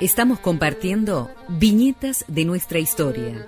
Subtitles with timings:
[0.00, 3.46] Estamos compartiendo viñetas de nuestra historia,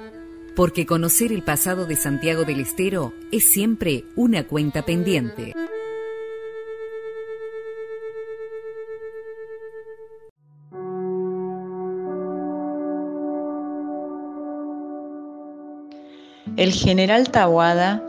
[0.55, 5.55] porque conocer el pasado de Santiago del Estero es siempre una cuenta pendiente.
[16.57, 18.05] El general Tawada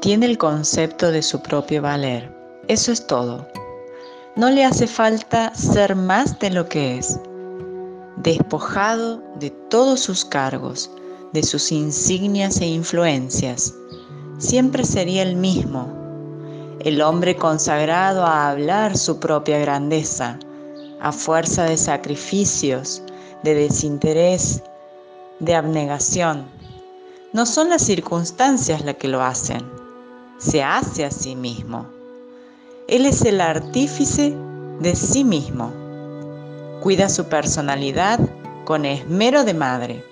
[0.00, 2.30] tiene el concepto de su propio valer.
[2.68, 3.48] Eso es todo.
[4.36, 7.18] No le hace falta ser más de lo que es.
[8.18, 10.90] Despojado de todos sus cargos,
[11.32, 13.72] de sus insignias e influencias,
[14.36, 15.88] siempre sería el mismo,
[16.80, 20.38] el hombre consagrado a hablar su propia grandeza,
[21.00, 23.02] a fuerza de sacrificios,
[23.42, 24.62] de desinterés,
[25.40, 26.44] de abnegación.
[27.32, 29.64] No son las circunstancias las que lo hacen,
[30.36, 31.95] se hace a sí mismo.
[32.88, 34.32] Él es el artífice
[34.80, 35.72] de sí mismo.
[36.80, 38.20] Cuida su personalidad
[38.64, 40.04] con esmero de madre.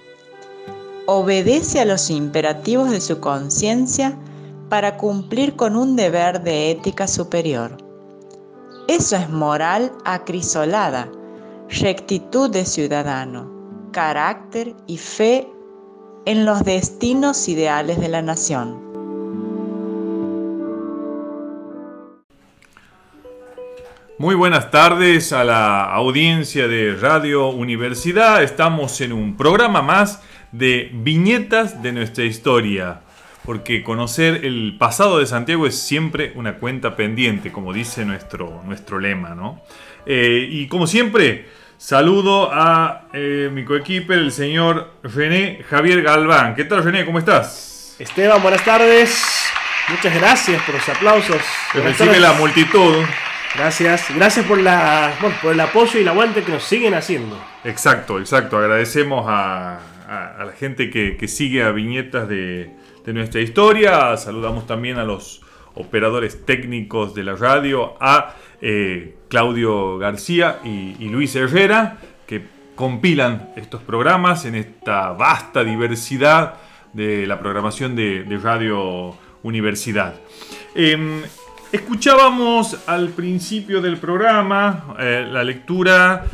[1.06, 4.19] Obedece a los imperativos de su conciencia
[4.69, 7.77] para cumplir con un deber de ética superior.
[8.88, 11.09] Eso es moral acrisolada,
[11.69, 13.50] rectitud de ciudadano,
[13.92, 15.48] carácter y fe
[16.25, 18.83] en los destinos ideales de la nación.
[24.16, 28.44] Muy buenas tardes a la audiencia de Radio Universidad.
[28.44, 33.00] Estamos en un programa más de viñetas de nuestra historia.
[33.44, 39.00] Porque conocer el pasado de Santiago es siempre una cuenta pendiente, como dice nuestro, nuestro
[39.00, 39.60] lema, ¿no?
[40.06, 46.54] Eh, y como siempre, saludo a eh, mi coequiper, el señor René Javier Galván.
[46.54, 47.04] ¿Qué tal, René?
[47.04, 47.96] ¿Cómo estás?
[47.98, 49.24] Esteban, buenas tardes.
[49.88, 51.42] Muchas gracias por los aplausos.
[51.74, 53.04] Recibe la multitud.
[53.56, 57.38] Gracias, gracias por, el apoyo y el aguante que nos siguen haciendo.
[57.62, 58.58] Exacto, exacto.
[58.58, 59.78] Agradecemos a,
[60.38, 62.72] la gente que, sigue a viñetas de,
[63.06, 64.16] nuestra historia.
[64.16, 65.41] Saludamos también a los
[65.75, 72.42] operadores técnicos de la radio, a eh, Claudio García y, Luis Herrera, que
[72.75, 76.54] compilan estos programas en esta vasta diversidad
[76.92, 80.15] de la programación de, Radio Universidad.
[80.75, 81.22] Em,
[81.74, 86.24] Escuchábamos al principio del programa eh, la lectura.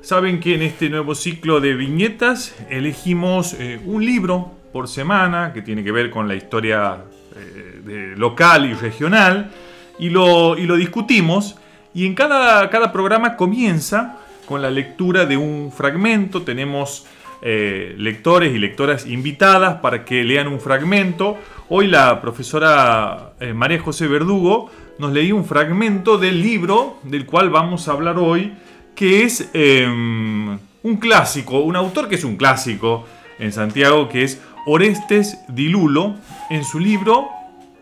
[0.00, 5.60] Saben que en este nuevo ciclo de viñetas elegimos eh, un libro por semana que
[5.60, 7.04] tiene que ver con la historia
[7.36, 9.50] eh, local y regional
[9.98, 11.56] y lo, y lo, discutimos.
[11.92, 16.40] Y en cada, cada programa comienza con la lectura de un fragmento.
[16.40, 17.06] Tenemos
[17.42, 21.36] lectores y lectoras invitadas para que lean un fragmento.
[21.68, 27.88] Hoy la profesora María José Verdugo nos leí un fragmento del libro del cual vamos
[27.88, 28.54] a hablar hoy,
[28.94, 33.04] que es em, un clásico, un autor que es un clásico
[33.38, 36.14] en Santiago, que es Orestes Dilulo,
[36.50, 37.28] en su libro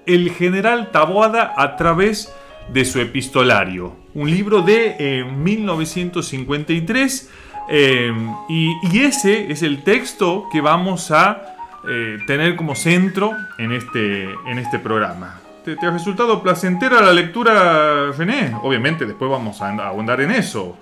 [0.07, 2.35] El general Taboada a través
[2.73, 3.97] de su epistolario.
[4.15, 7.31] Un libro de 1953
[7.69, 11.57] em, y, ese es el texto que vamos a
[11.89, 15.41] eh, tener como centro en este, en este programa.
[15.65, 18.55] ¿Te, ha resultado placentera la lectura, René?
[18.63, 20.77] Obviamente, después vamos a ahondar en eso.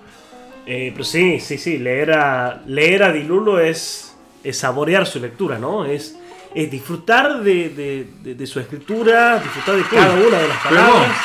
[0.65, 1.77] Eh, pero sí, sí, sí.
[1.77, 5.85] Leer a, leer a Dilulo es, es saborear su lectura, ¿no?
[5.85, 6.17] Es,
[6.53, 11.17] es disfrutar de, su escritura, disfrutar de cada una de las palabras.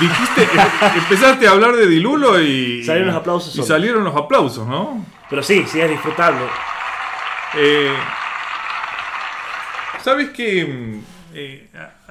[0.00, 0.48] Dijiste,
[0.96, 3.56] empezaste a hablar de Dilulo y salieron los aplausos.
[3.56, 5.04] Y salieron los aplausos, ¿no?
[5.28, 6.46] Pero sí, sí es disfrutarlo.
[7.54, 7.92] Eh,
[10.02, 11.00] ¿Sabes qué?
[11.34, 11.68] Eh,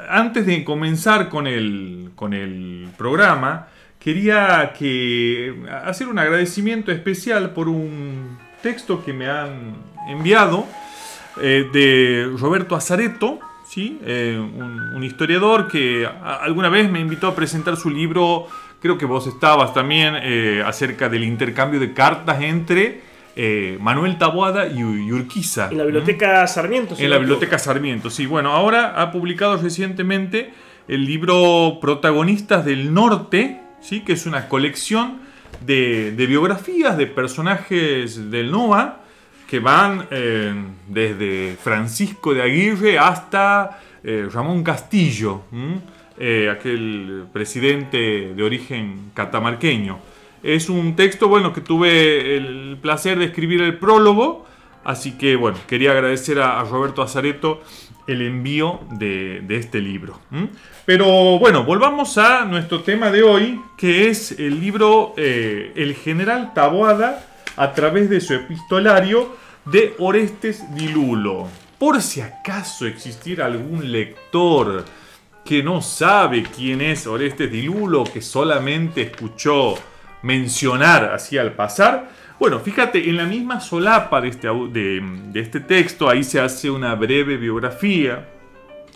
[0.09, 3.67] antes de comenzar con el, con el programa,
[3.99, 9.75] quería que hacer un agradecimiento especial por un texto que me han
[10.07, 10.67] enviado
[11.41, 13.99] eh, de Roberto Azareto, ¿sí?
[14.03, 18.47] Eh, un, historiador que alguna vez me invitó a presentar su libro,
[18.81, 20.15] creo que vos estabas también,
[20.65, 23.01] acerca del intercambio de cartas entre
[23.37, 25.67] eh, Manuel Taboada y, Urquiza.
[25.69, 26.95] En la Biblioteca Sarmiento.
[26.97, 28.25] en la Biblioteca Sarmiento, sí.
[28.25, 30.53] Bueno, ahora ha publicado recientemente
[30.87, 34.01] el libro Protagonistas del Norte, ¿sí?
[34.01, 35.19] que es una colección
[35.65, 39.01] de, biografías de personajes del NOA
[39.47, 40.53] que van eh,
[40.87, 45.43] desde Francisco de Aguirre hasta eh, Ramón Castillo,
[46.17, 49.99] aquel presidente de origen catamarqueño.
[50.45, 54.45] Es un texto, bueno, que tuve el placer de escribir el prólogo,
[54.83, 57.63] así que, bueno, quería agradecer a, Roberto Azareto
[58.05, 60.19] el envío de, este libro.
[60.85, 66.53] Pero bueno, volvamos a nuestro tema de hoy, que es el libro eh, El general
[66.53, 69.35] Taboada a través de su epistolario
[69.65, 71.47] de Orestes Dilulo.
[71.77, 74.85] Por si acaso existiera algún lector
[75.43, 79.75] que no sabe quién es Orestes Dilulo, que solamente escuchó
[80.21, 86.09] mencionar así al pasar, bueno, fíjate, en la misma solapa de este, de, este texto,
[86.09, 88.27] ahí se hace una breve biografía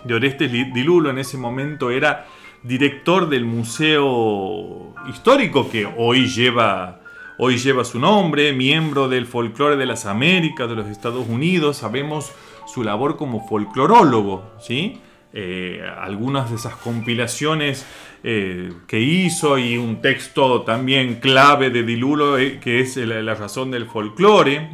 [0.04, 1.10] de Orestes Dilulo.
[1.10, 2.26] En ese momento era
[2.64, 7.00] director del Museo Histórico que hoy lleva,
[7.41, 11.77] hoy lleva su nombre, miembro del folclore de las Américas, de los Estados Unidos.
[11.77, 12.31] Sabemos
[12.68, 15.01] su labor como folclorólogo, ¿sí?
[15.31, 17.86] Eh, algunas de esas compilaciones
[18.24, 23.71] eh, que hizo y un texto también clave de Dilulo eh, que es la, razón
[23.71, 24.69] del folclore.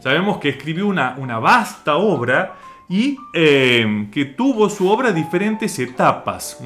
[0.00, 2.56] Sabemos que escribió una, una vasta obra
[2.88, 6.62] y que tuvo su obra diferentes etapas.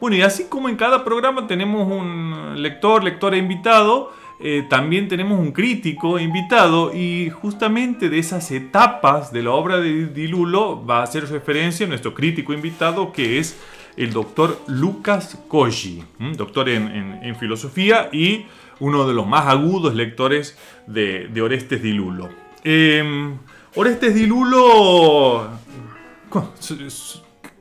[0.00, 5.40] Bueno, y así como en cada programa tenemos un lector, lectora invitado, eh, también tenemos
[5.40, 11.02] un crítico invitado y justamente de esas etapas de la obra de Dilulo va a
[11.02, 13.58] hacer referencia nuestro crítico invitado que es
[13.96, 16.04] el doctor Lucas Koji,
[16.36, 18.46] doctor en, filosofía y
[18.78, 20.56] uno de los más agudos lectores
[20.86, 22.28] de, Orestes Dilulo.
[22.62, 23.34] Eh,
[23.74, 25.50] Orestes Dilulo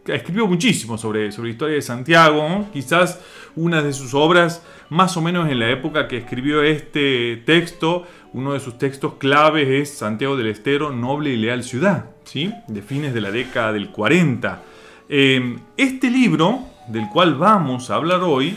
[0.05, 3.19] escribió muchísimo sobre, sobre la historia de Santiago, quizás
[3.57, 8.53] una de sus obras más o menos en la época que escribió este texto, uno
[8.53, 12.53] de sus textos claves es Santiago del Estero, Noble y Leal Ciudad, ¿sí?
[12.67, 14.63] de fines de la década del 40.
[15.09, 18.55] Em, este libro, del cual vamos a hablar hoy,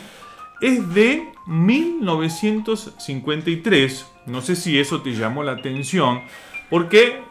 [0.61, 4.07] es de 1953.
[4.27, 6.21] No sé si eso te llamó la atención,
[6.69, 7.23] porque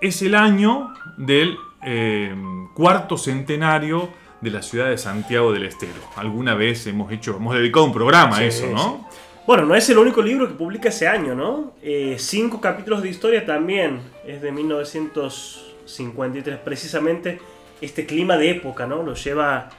[0.00, 4.08] es el año del em, cuarto centenario
[4.40, 6.00] de la ciudad de Santiago del Estero.
[6.16, 9.06] Alguna vez hemos hecho, hemos dedicado un programa a eso, ¿no?
[9.46, 11.72] Bueno, no es el único libro que publica ese año, ¿no?
[11.82, 17.40] Eh, cinco capítulos de historia también, es de 1953, precisamente
[17.80, 19.02] este clima de época, ¿no?
[19.02, 19.70] Lo lleva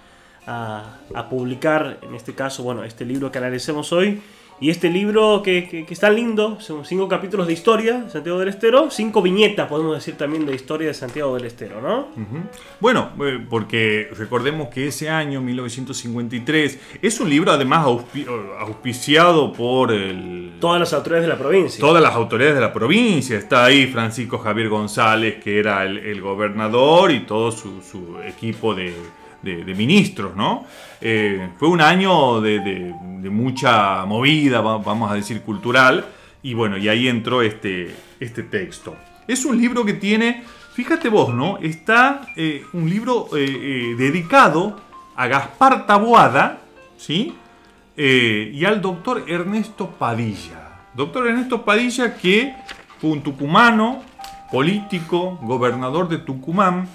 [0.48, 4.20] a, a publicar, en este caso, bueno, este libro que analicemos hoy,
[4.62, 8.50] y este libro que, que, está lindo, son cinco capítulos de historia de Santiago del
[8.50, 12.08] Estero, cinco viñetas, podemos decir también, de historia de Santiago del Estero, ¿no?
[12.80, 17.86] Bueno, eh, porque recordemos que ese año, 1953, es un libro además
[18.60, 20.54] auspiciado por el...
[20.60, 21.80] Todas las autoridades de la provincia.
[21.80, 23.38] Todas las autoridades de la provincia.
[23.38, 28.94] Está ahí Francisco Javier González, que era el, gobernador, y todo su equipo de
[29.42, 30.66] de, ministros, ¿no?
[31.02, 32.94] Eh, fue un año de,
[33.30, 36.06] mucha movida, vamos a decir, cultural,
[36.42, 38.96] y bueno, y ahí entró este, este texto.
[39.28, 40.44] Es un libro que tiene,
[40.74, 41.58] fíjate vos, ¿no?
[41.60, 44.80] Está eh, un libro eh, dedicado
[45.16, 46.60] a Gaspar Taboada,
[46.98, 47.36] ¿sí?
[48.02, 50.86] y al doctor Ernesto Padilla.
[50.94, 52.56] Doctor Ernesto Padilla que
[52.98, 54.02] fue un tucumano,
[54.52, 56.88] político, gobernador de Tucumán,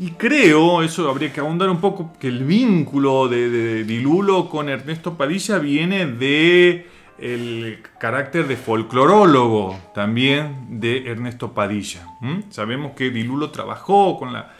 [0.00, 5.14] y creo, eso habría que ahondar un poco, que el vínculo de, Dilulo con Ernesto
[5.14, 6.86] Padilla viene de
[7.18, 12.06] el carácter de folclorólogo también de Ernesto Padilla.
[12.50, 14.54] Sabemos que Dilulo trabajó con, la,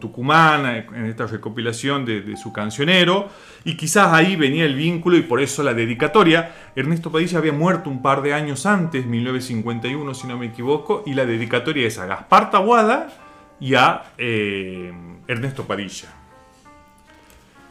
[0.00, 3.28] Tucumán en esta recopilación de, de, su cancionero
[3.66, 6.54] y quizás ahí venía el vínculo y por eso la dedicatoria.
[6.74, 11.12] Ernesto Padilla había muerto un par de años antes, 1951 si no me equivoco, y
[11.12, 13.23] la dedicatoria es a Gaspar Tabuada
[13.60, 14.92] y a eh,
[15.26, 16.08] Ernesto Padilla.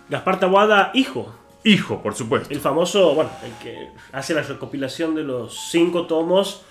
[0.09, 1.33] Gaspar Tabuada, hijo.
[1.63, 2.53] Hijo, por supuesto.
[2.53, 6.65] El famoso, bueno, el que hace la recopilación de los cinco tomos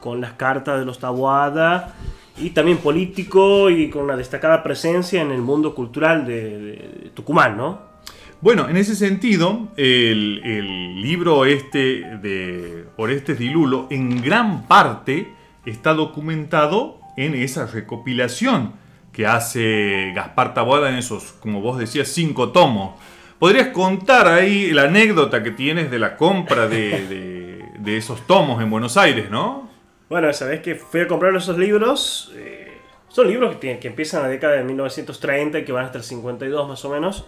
[0.00, 1.94] con las cartas de los Tabuada
[2.36, 7.94] y también político y con una destacada presencia en el mundo cultural de, Tucumán, ¿no?
[8.40, 15.32] Bueno, en ese sentido, el, el, libro este de Orestes Dilulo en gran parte
[15.64, 18.74] está documentado en esa recopilación
[19.12, 23.00] que hace Gaspar Taboada en esos, como vos decías, cinco tomos.
[23.38, 28.96] ¿Podrías contar ahí la anécdota que tienes de la compra de, esos tomos en Buenos
[28.96, 29.70] Aires, no?
[30.08, 32.32] Bueno, sabés que fui a comprar esos libros.
[32.36, 32.72] Eh,
[33.08, 36.68] son libros que, que, empiezan la década de 1930 y que van hasta el 52
[36.68, 37.26] más o menos.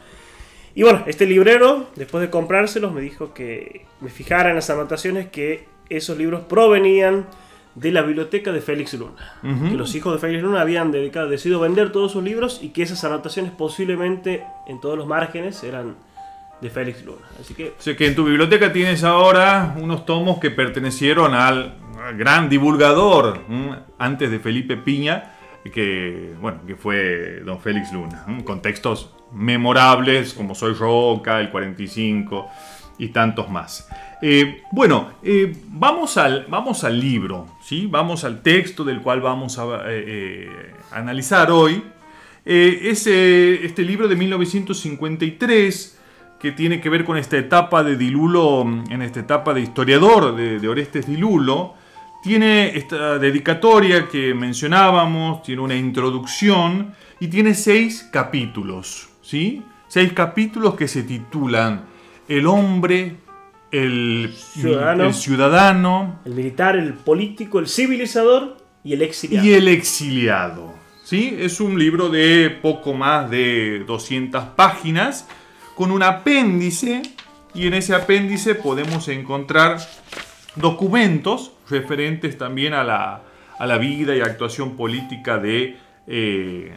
[0.75, 5.29] Y bueno, este librero, después de comprárselos, me dijo que me fijara en las anotaciones
[5.29, 7.27] que esos libros provenían
[7.77, 9.13] de la biblioteca de Félix Luna.
[9.43, 12.83] Que los hijos de Félix Luna habían dedicado, decidido vender todos sus libros y que
[12.83, 15.95] esas anotaciones posiblemente en todos los márgenes eran
[16.61, 17.27] de Félix Luna.
[17.41, 17.75] Así que...
[17.79, 21.77] O sea que en tu biblioteca tienes ahora unos tomos que pertenecieron al
[22.17, 23.43] gran divulgador
[23.99, 25.33] antes de Felipe Piña,
[25.73, 32.49] que, bueno, que fue don Félix Luna, con textos memorables como Soy Roca, el 45
[32.99, 33.89] y tantos más.
[34.23, 37.87] Eh, bueno, eh, vamos, al, vamos al libro, ¿sí?
[37.87, 39.83] vamos al texto del cual vamos a
[40.93, 41.83] analizar hoy.
[42.45, 45.99] es este libro de 1953
[46.41, 50.61] que tiene que ver con esta etapa de Dilulo, en esta etapa de historiador de,
[50.61, 51.75] de Orestes Dilulo.
[52.23, 59.63] Tiene esta dedicatoria que mencionábamos, tiene una introducción y tiene seis capítulos, ¿sí?
[59.89, 61.85] Seis capítulos que se titulan
[62.29, 63.17] El hombre,
[63.77, 64.35] el
[65.13, 69.47] ciudadano, el, militar, el político, el civilizador y el exiliado.
[69.47, 71.37] Y el exiliado, ¿sí?
[71.39, 75.29] Es un libro de poco más de 200 páginas
[75.75, 77.03] con un apéndice
[77.55, 79.79] y en ese apéndice podemos encontrar
[80.57, 83.23] documentos referentes también a la,
[83.59, 86.73] a la vida y actuación política de, eh,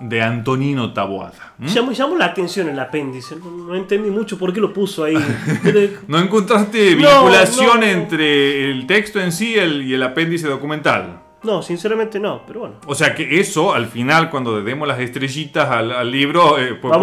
[0.00, 1.54] de Antonino Taboada.
[1.58, 5.16] Llamó, la atención el apéndice, no, entendí mucho por qué lo puso ahí.
[6.08, 11.20] ¿No encontraste vinculación entre el texto en sí y el apéndice documental?
[11.42, 12.76] No, sinceramente no, pero bueno.
[12.86, 16.98] O sea que eso, al final, cuando le demos las estrellitas al, libro, eh, puede,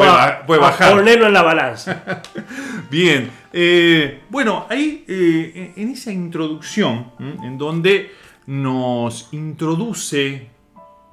[0.59, 0.95] bajar.
[0.95, 2.21] ponerlo en la balanza.
[2.91, 3.31] Bien.
[3.51, 8.11] Eh, bueno, ahí, eh, en esa introducción, en donde
[8.45, 10.47] nos introduce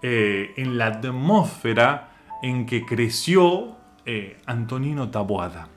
[0.06, 2.10] en la atmósfera
[2.42, 3.76] en que creció
[4.44, 5.68] Antonino Taboada.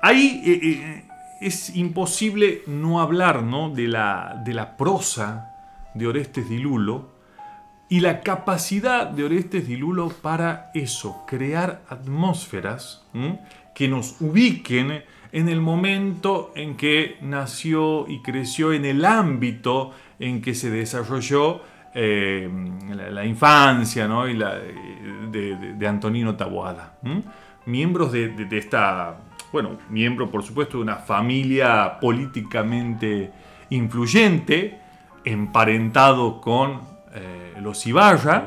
[0.00, 1.02] Ahí
[1.40, 3.70] es imposible no hablar ¿no?
[3.70, 5.56] De, la, de la prosa
[5.94, 7.16] de Orestes Dilulo
[7.88, 13.04] y la capacidad de Orestes Dilulo para eso, crear atmósferas
[13.74, 20.42] que nos ubiquen en el momento en que nació y creció, en el ámbito en
[20.42, 21.60] que se desarrolló
[21.98, 22.46] eh,
[23.10, 24.58] la, infancia y la,
[25.30, 26.98] de, Antonino Taboada.
[27.64, 29.16] Miembros de, de, esta,
[29.50, 33.32] bueno, miembro por supuesto de una familia políticamente
[33.70, 34.78] influyente,
[35.24, 36.82] emparentado con
[37.14, 38.44] eh, los Ibarra.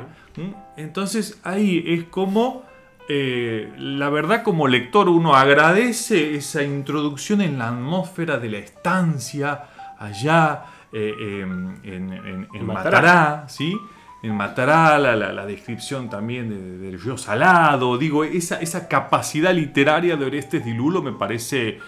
[0.77, 2.65] Entonces ahí es como,
[3.09, 9.63] eh, la verdad como lector uno agradece esa introducción en la atmósfera de la estancia
[9.97, 13.77] allá eh, en, Matará, ¿sí?
[14.22, 16.50] En Matará, la, descripción también
[16.81, 21.79] del río Salado, digo, esa, esa capacidad literaria de Orestes Dilulo me parece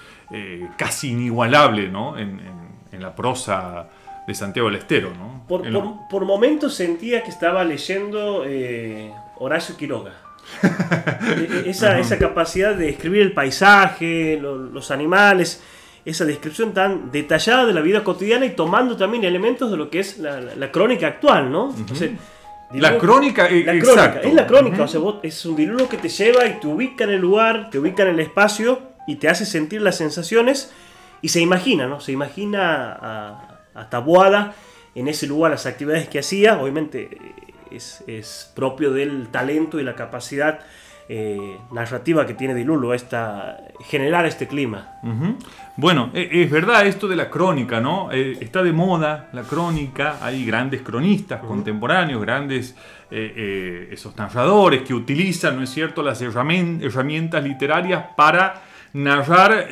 [0.77, 2.17] casi inigualable ¿no?
[2.17, 2.39] en,
[3.00, 3.88] la prosa
[4.27, 5.12] de Santiago del Estero.
[5.17, 5.46] ¿no?
[5.48, 10.13] Por, momentos sentía que estaba leyendo eh, Horacio Quiroga.
[11.22, 15.63] E, e, esa, esa, capacidad de escribir el paisaje, los animales,
[16.05, 20.00] esa descripción tan detallada de la vida cotidiana y tomando también elementos de lo que
[20.00, 21.75] es la, crónica actual, ¿no?
[22.74, 24.27] la crónica, eh, la exacto.
[24.27, 27.12] es la crónica, o sea, es un dilulo que te lleva y te ubica en
[27.12, 30.72] el lugar, te ubica en el espacio y te hace sentir las sensaciones
[31.22, 32.00] y se imagina, ¿no?
[32.00, 34.55] Se imagina a, a Tabuada
[34.96, 37.10] en ese lugar las actividades que hacía, obviamente
[37.72, 37.77] eh,
[38.08, 40.60] es, propio del talento y la capacidad
[41.10, 45.00] eh, narrativa que tiene Dilulo, esta, generar este clima.
[45.77, 48.11] Bueno, e, es verdad esto de la crónica, ¿no?
[48.11, 52.75] Eh, está de moda la crónica, hay grandes cronistas contemporáneos, grandes
[53.13, 58.61] esos narradores que utilizan, ¿no es cierto?, las herramientas literarias para
[58.93, 59.67] narrar,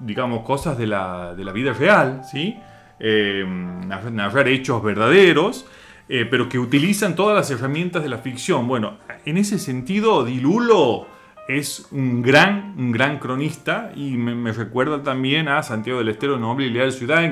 [0.00, 2.58] digamos, cosas de la, de la vida real, ¿sí?
[3.04, 5.66] eh, narrar hechos verdaderos,
[6.08, 8.68] eh, pero que utilizan todas las herramientas de la ficción.
[8.68, 11.08] Bueno, en ese sentido, Dilulo
[11.48, 16.66] es un gran, un gran cronista y me, recuerda también a Santiago del Estero, Noble
[16.66, 17.22] y Leal Ciudad,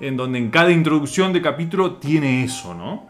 [0.00, 3.08] en, donde en cada introducción de capítulo tiene eso, ¿no?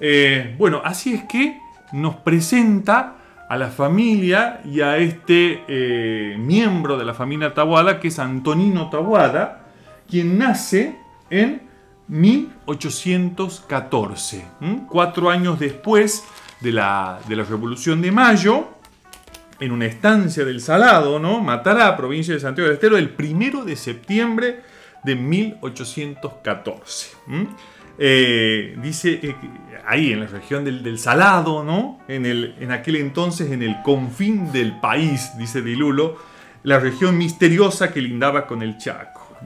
[0.00, 1.58] Eh, bueno, así es que
[1.92, 3.16] nos presenta
[3.48, 8.90] a la familia y a este eh, miembro de la familia Tabuada, que es Antonino
[8.90, 9.66] Tabuada,
[10.08, 10.96] quien nace
[11.30, 11.62] en
[12.08, 14.44] 1814,
[14.88, 16.24] cuatro años después
[16.60, 18.73] de la, de la, Revolución de Mayo,
[19.60, 21.40] en una estancia del Salado, ¿no?
[21.40, 24.60] Matará, provincia de Santiago del Estero, el primero de septiembre
[25.04, 27.16] de 1814.
[27.96, 29.36] Eh, dice
[29.86, 32.00] ahí en la región del, Salado, ¿no?
[32.08, 36.18] En, el, en aquel entonces, en el confín del país, dice Dilulo,
[36.64, 39.36] la región misteriosa que lindaba con el Chaco.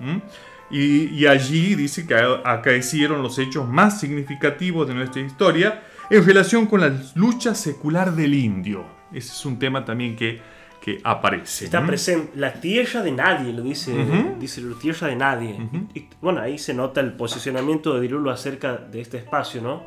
[0.70, 6.80] Y, allí dice que acaecieron los hechos más significativos de nuestra historia en relación con
[6.80, 8.97] la lucha secular del indio.
[9.12, 10.40] Ese es un tema también que,
[10.80, 11.66] que aparece.
[11.66, 12.32] Está presente.
[12.36, 13.92] La tierra de nadie, lo dice,
[14.38, 15.56] dice la tierra de nadie.
[15.94, 19.84] y, bueno, ahí se nota el posicionamiento de Dilulo acerca de este espacio, ¿no?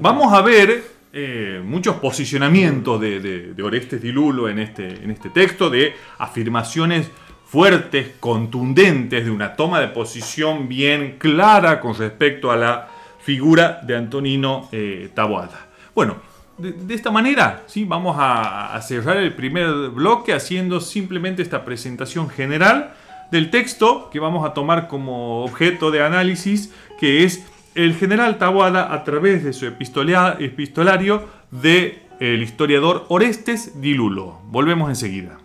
[0.00, 5.30] Vamos a ver eh, muchos posicionamientos de, de, de Orestes Dilulo en este, en este
[5.30, 7.10] texto, de afirmaciones
[7.48, 12.88] fuertes, contundentes, de una toma de posición bien clara con respecto a la
[13.20, 15.68] figura de Antonino eh, Taboada.
[15.94, 16.16] Bueno,
[16.58, 17.84] de, esta manera ¿sí?
[17.84, 22.94] vamos a, cerrar el primer bloque haciendo simplemente esta presentación general
[23.30, 28.92] del texto que vamos a tomar como objeto de análisis, que es el general Taboada
[28.92, 34.40] a través de su epistolario de historiador Orestes Dilulo.
[34.46, 35.38] Volvemos enseguida.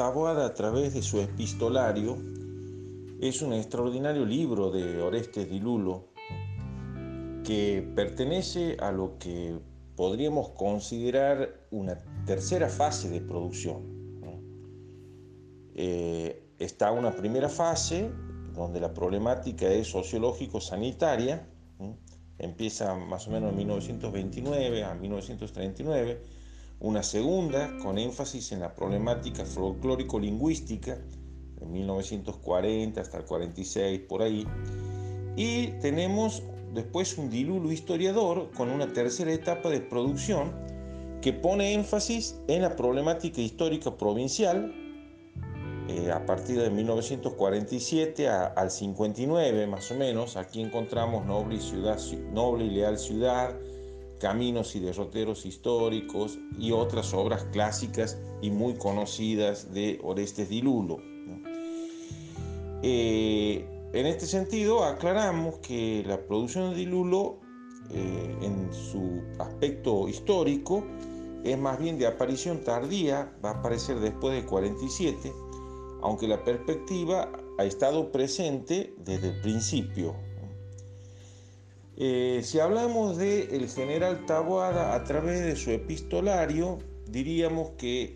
[0.00, 2.16] A través de su epistolario,
[3.20, 6.06] es un extraordinario libro de Orestes Dilulo
[7.44, 9.58] que pertenece a lo que
[9.96, 13.82] podríamos considerar una tercera fase de producción.
[15.74, 18.10] Eh, está una primera fase
[18.54, 21.46] donde la problemática es sociológico-sanitaria,
[22.38, 26.22] empieza más o menos en 1929 a 1939,
[26.80, 30.98] una segunda con énfasis en la problemática folclórico-lingüística,
[31.60, 34.46] de 1940 hasta el 46 por ahí,
[35.36, 40.52] y tenemos después un dilulo historiador con una tercera etapa de producción
[41.20, 44.74] que pone énfasis en la problemática histórica provincial
[45.88, 50.36] eh, a partir de 1947 al 59 más o menos.
[50.36, 51.98] Aquí encontramos Noble y, ciudad,
[52.32, 53.54] Noble y Leal Ciudad,
[54.20, 60.98] Caminos y derroteros históricos y otras obras clásicas y muy conocidas de Orestes Dilulo.
[62.82, 67.40] Eh, en este sentido, aclaramos que la producción de Dilulo,
[67.90, 70.84] eh, en su aspecto histórico,
[71.42, 75.32] es más bien de aparición tardía, va a aparecer después del 47,
[76.02, 80.14] aunque la perspectiva ha estado presente desde el principio,
[82.02, 88.14] eh, si hablamos de el general Taboada a través de su epistolario, diríamos que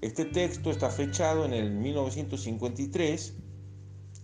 [0.00, 3.34] este texto está fechado en el 1953,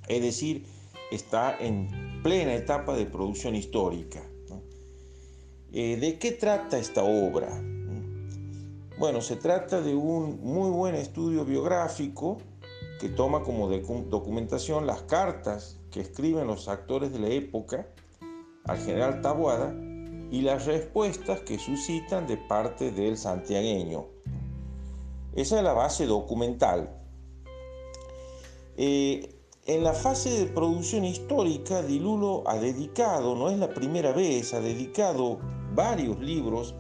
[0.07, 0.67] es decir,
[1.11, 4.23] está en plena etapa de producción histórica.
[5.73, 7.61] Eh, ¿De qué trata esta obra?
[9.01, 12.39] Bueno, se trata de un muy buen estudio biográfico
[13.01, 17.87] que toma como documentación las cartas que escriben los actores de la época
[18.65, 19.75] al general Tabuada
[20.31, 24.07] y las respuestas que suscitan de parte del santiagueño.
[25.35, 26.91] Esa es la base documental.
[28.77, 34.55] Eh, en la fase de producción histórica, Dilulo ha dedicado, no es la primera vez,
[34.55, 35.39] ha dedicado
[35.75, 36.75] varios libros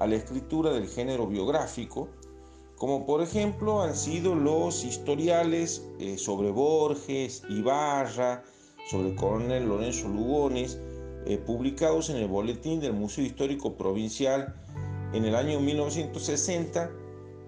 [0.00, 2.08] a la escritura del género biográfico,
[2.76, 8.44] como por ejemplo han sido los historiales eh, sobre Borges, Ibarra,
[8.90, 10.78] sobre el coronel Lorenzo Lugones,
[11.24, 14.54] eh, publicados en el Boletín del Museo Histórico Provincial
[15.12, 16.90] en el año 1960,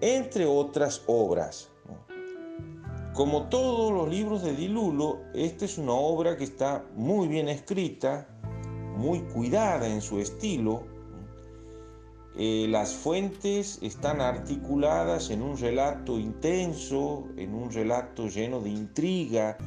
[0.00, 1.68] entre otras obras.
[3.14, 8.28] Como todos los libros de Dilulo, esta es una obra que está muy bien escrita,
[8.96, 10.84] muy cuidada en su estilo.
[12.38, 19.58] Eh, las fuentes están articuladas en un relato intenso, en un relato lleno de intriga,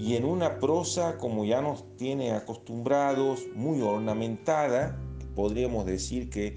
[0.00, 4.98] y en una prosa como ya nos tiene acostumbrados, muy ornamentada,
[5.34, 6.56] podríamos decir que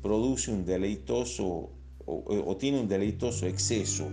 [0.00, 1.70] produce un deleitoso
[2.06, 4.06] o, tiene un deleitoso exceso.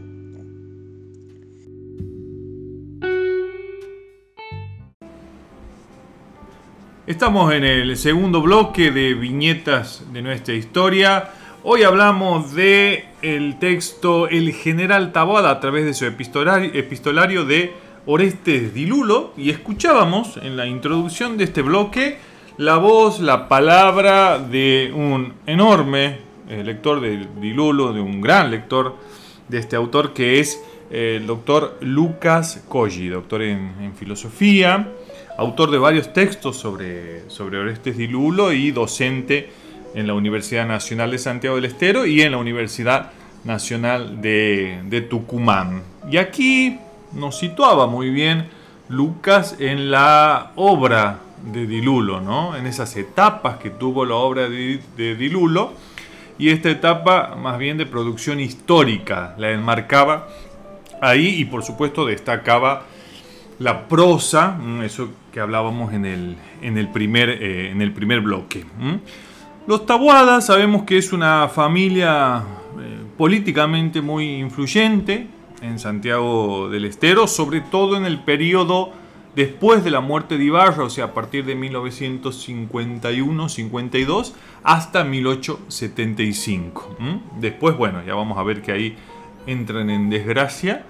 [7.08, 11.32] Estamos en el segundo bloque de viñetas de nuestra historia.
[11.64, 17.74] Hoy hablamos de el texto El General Taboada a través de su epistolario, de
[18.06, 22.20] Orestes Dilulo y escuchábamos en la introducción de este bloque
[22.58, 28.96] la voz, la palabra de un enorme eh, lector de Dilulo, de un gran lector
[29.48, 34.90] de este autor que es el doctor Lucas Colli, doctor en, filosofía,
[35.38, 39.50] autor de varios textos sobre, sobre Orestes Dilulo y docente
[39.96, 43.12] en la Universidad Nacional de Santiago del Estero y en la Universidad
[43.44, 45.84] Nacional de, de Tucumán.
[46.10, 46.80] Y aquí
[47.14, 48.48] nos situaba muy bien
[48.90, 52.56] Lucas en la obra de Dilulo, ¿no?
[52.56, 54.80] en esas etapas que tuvo la obra de,
[55.16, 55.74] Dilulo
[56.38, 60.28] y esta etapa más bien de producción histórica la enmarcaba
[61.02, 62.86] ahí y por supuesto destacaba
[63.62, 68.66] la prosa, eso que hablábamos en el, en el, primer, eh, en el primer bloque.
[69.68, 72.42] Los Tabuadas sabemos que es una familia
[72.80, 75.28] eh, políticamente muy influyente
[75.62, 78.94] en Santiago del Estero, sobre todo en el periodo
[79.36, 86.98] después de la muerte de Ibarra, o sea, a partir de 1951-52 hasta 1875.
[87.40, 88.98] Después, bueno, ya vamos a ver que ahí
[89.46, 90.84] entran en desgracia.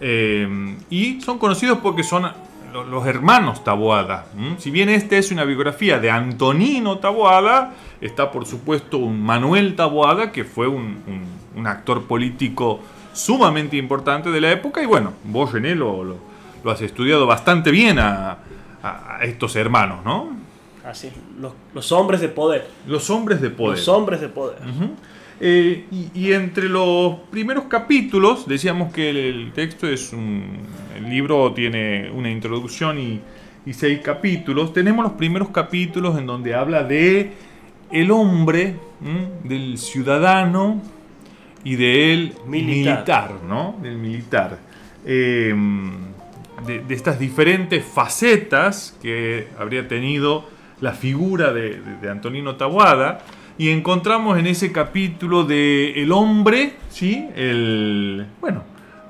[0.00, 2.30] Eh, y son conocidos porque son
[2.72, 4.26] los hermanos Taboada.
[4.58, 10.32] Si bien esta es una biografía de Antonino Taboada, está por supuesto un Manuel Taboada,
[10.32, 11.26] que fue un,
[11.64, 12.80] actor político
[13.12, 14.82] sumamente importante de la época.
[14.82, 18.38] Y bueno, vos René lo, lo, has estudiado bastante bien a,
[19.22, 20.36] estos hermanos, ¿no?
[20.84, 22.70] Así, los, los, hombres de poder.
[22.86, 23.76] Los hombres de poder.
[23.76, 24.58] Los hombres de poder.
[25.40, 30.58] Eh, y, entre los primeros capítulos, decíamos que el, texto es un.
[30.96, 33.20] El libro tiene una introducción y,
[33.72, 34.72] seis capítulos.
[34.72, 37.32] Tenemos los primeros capítulos en donde habla de
[37.90, 38.76] el hombre,
[39.44, 40.82] del ciudadano
[41.62, 43.78] y del militar, ¿no?
[43.82, 44.58] Del militar.
[45.04, 45.90] Em,
[46.66, 50.48] de, estas diferentes facetas que habría tenido
[50.80, 53.20] la figura de, de Antonino Tabuada
[53.58, 57.28] y encontramos en ese capítulo de el hombre, ¿sí?
[57.34, 58.62] El, bueno,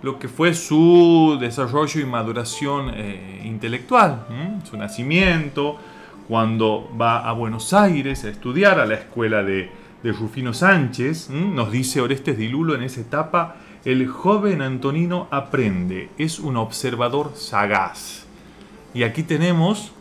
[0.02, 4.26] lo que fue su desarrollo y maduración eh, intelectual,
[4.68, 5.76] su nacimiento,
[6.26, 9.70] cuando va a Buenos Aires a estudiar a la escuela de,
[10.04, 16.56] Rufino Sánchez, nos dice Orestes Dilulo en esa etapa, el joven Antonino aprende, es un
[16.56, 18.24] observador sagaz.
[18.94, 19.92] Y aquí tenemos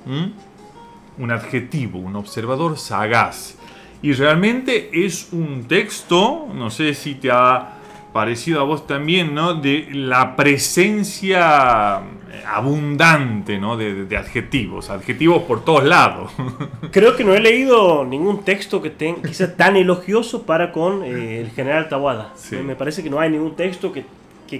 [1.17, 3.57] un adjetivo, un observador sagaz.
[4.01, 7.77] Y realmente es un texto, no sé si te ha
[8.13, 9.55] parecido a vos también, ¿no?
[9.55, 12.01] De la presencia
[12.45, 13.77] abundante, ¿no?
[13.77, 16.31] De, adjetivos, adjetivos por todos lados.
[16.91, 18.91] Creo que no he leído ningún texto que,
[19.31, 22.33] sea tan elogioso para con eh, el general Tawada.
[22.63, 24.05] Me parece que no hay ningún texto que,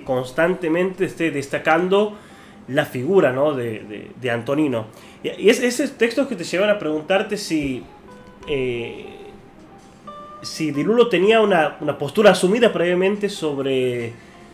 [0.04, 2.14] constantemente esté destacando
[2.68, 3.54] la figura ¿no?
[3.54, 4.88] de, Antonino.
[5.24, 7.84] Y, es, esos textos que te llevan a preguntarte si...
[8.48, 9.17] Eh,
[10.42, 14.14] si Dilulo tenía una, postura asumida previamente sobre,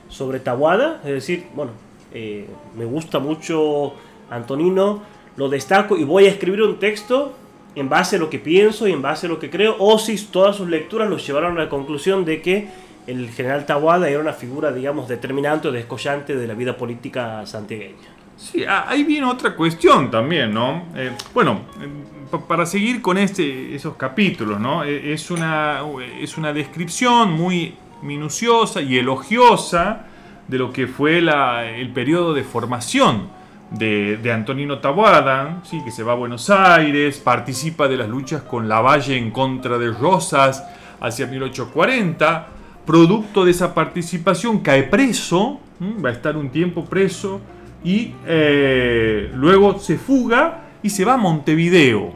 [0.10, 1.72] sobre Tawada, es decir, bueno,
[2.14, 3.94] eh, me gusta mucho
[4.30, 5.02] Antonino,
[5.36, 7.34] lo destaco y voy a escribir un texto
[7.76, 10.18] en base a lo que pienso y en base a lo que creo, o si
[10.28, 12.68] todas sus lecturas lo llevaron a la conclusión de que
[13.08, 18.13] el general Tawada era una figura, digamos, determinante o descollante de la vida política santiagueña.
[18.38, 20.84] Sí, ahí viene otra cuestión también, ¿no?
[20.96, 24.84] Eh, bueno, eh, para seguir con este, esos capítulos, ¿no?
[24.84, 25.82] Eh, es una,
[26.20, 30.06] es una descripción muy minuciosa y elogiosa
[30.48, 33.30] de lo que fue el periodo de formación
[33.72, 35.82] de, Antonino Taboada, ¿sí?
[35.84, 39.92] que se va a Buenos Aires, participa de las luchas con Lavalle en contra de
[39.92, 40.64] Rosas
[41.00, 42.48] hacia 1840,
[42.86, 45.60] producto de esa participación cae preso,
[46.04, 47.42] va a estar un tiempo preso,
[47.84, 52.14] y eh, luego se fuga y se va a Montevideo,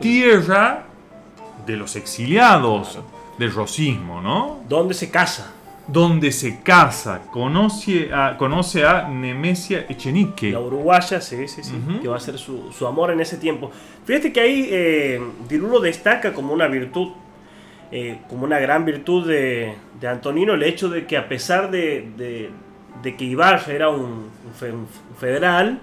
[0.00, 0.86] tierra
[1.66, 2.98] de los exiliados
[3.38, 4.60] del rosismo, ¿no?
[4.68, 5.52] ¿Dónde se casa?
[5.88, 10.50] Donde se casa, conoce a, conoce a Nemesia Echenique.
[10.50, 13.70] La uruguaya, sí, sí, sí, que va a ser su, amor en ese tiempo.
[14.04, 17.12] Fíjate que ahí eh, Dirulo destaca como una virtud,
[17.92, 19.74] eh, como una gran virtud de,
[20.08, 22.50] Antonino, el hecho de que a pesar de de
[23.02, 24.30] que Ibarra era un,
[25.18, 25.80] federal,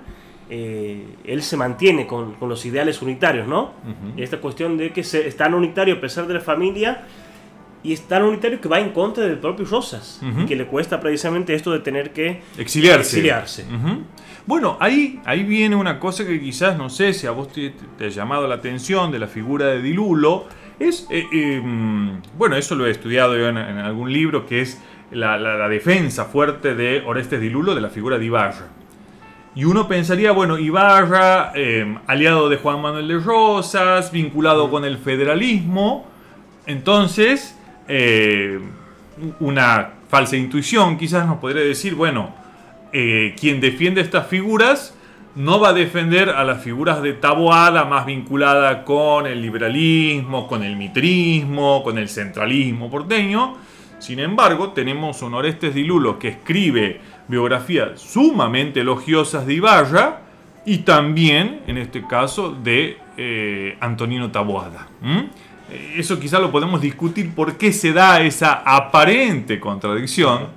[0.50, 3.72] eh, él se mantiene con, los ideales unitarios, ¿no?
[4.18, 7.06] Esta cuestión de que se, es tan unitario a pesar de la familia
[7.84, 11.00] y es tan unitario que va en contra del propio Rosas y que le cuesta
[11.00, 13.66] precisamente esto de tener que exiliarse.
[14.46, 18.10] Bueno, ahí, ahí viene una cosa que quizás, no sé si a vos te, ha
[18.10, 20.48] llamado la atención de la figura de Dilulo.
[20.80, 25.68] Es, eh, em, bueno, eso lo he estudiado yo en algún libro, que es la,
[25.70, 28.68] defensa fuerte de Orestes Dilulo de la figura de Ibarra.
[29.56, 34.98] Y uno pensaría, bueno, Ibarra, em, aliado de Juan Manuel de Rosas, vinculado con el
[34.98, 36.08] federalismo,
[36.66, 38.60] entonces eh,
[39.40, 42.34] una falsa intuición quizás nos podría decir, bueno,
[42.92, 44.96] eh, quien defiende estas figuras
[45.36, 50.64] no va a defender a las figuras de Taboada más vinculada con el liberalismo, con
[50.64, 53.58] el mitrismo, con el centralismo porteño,
[54.04, 60.24] sin embargo, tenemos un Orestes Dilulo que escribe biografías sumamente elogiosas de Ibarra
[60.66, 64.90] y también, en este caso, de eh, Antonino Taboada.
[65.72, 70.48] Eh, eso quizá lo podemos discutir por qué se da esa aparente contradicción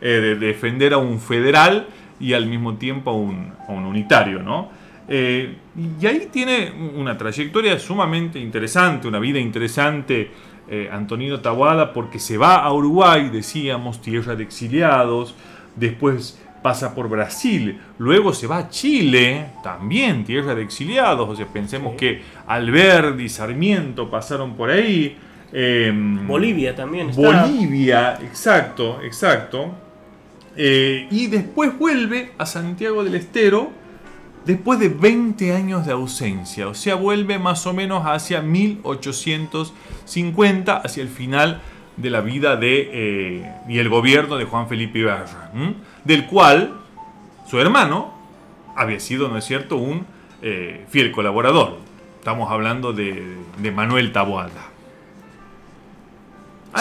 [0.00, 1.88] eh, de defender a un federal
[2.20, 4.70] y al mismo tiempo a un, unitario, ¿no?
[5.08, 5.56] Eh,
[6.00, 10.30] y ahí tiene una trayectoria sumamente interesante, una vida interesante
[10.70, 15.34] eh, Antonino Tawada porque se va a Uruguay, decíamos, tierra de exiliados,
[15.76, 21.46] después pasa por Brasil, luego se va a Chile, también tierra de exiliados, o sea,
[21.46, 25.16] pensemos que Alberdi, Sarmiento pasaron por ahí.
[25.52, 27.10] Em, Bolivia también.
[27.10, 27.22] Está.
[27.22, 29.70] Bolivia, exacto, exacto.
[30.56, 33.70] Eh, y después vuelve a Santiago del Estero
[34.48, 41.02] después de 20 años de ausencia, o sea, vuelve más o menos hacia 1850, hacia
[41.02, 41.60] el final
[41.98, 45.52] de la vida de, eh, y el gobierno de Juan Felipe Ibarra,
[46.02, 46.72] del cual
[47.46, 48.14] su hermano
[48.74, 50.06] había sido, ¿no es cierto?, un
[50.40, 51.76] eh, fiel colaborador.
[52.18, 53.36] Estamos hablando de,
[53.74, 54.70] Manuel Taboada.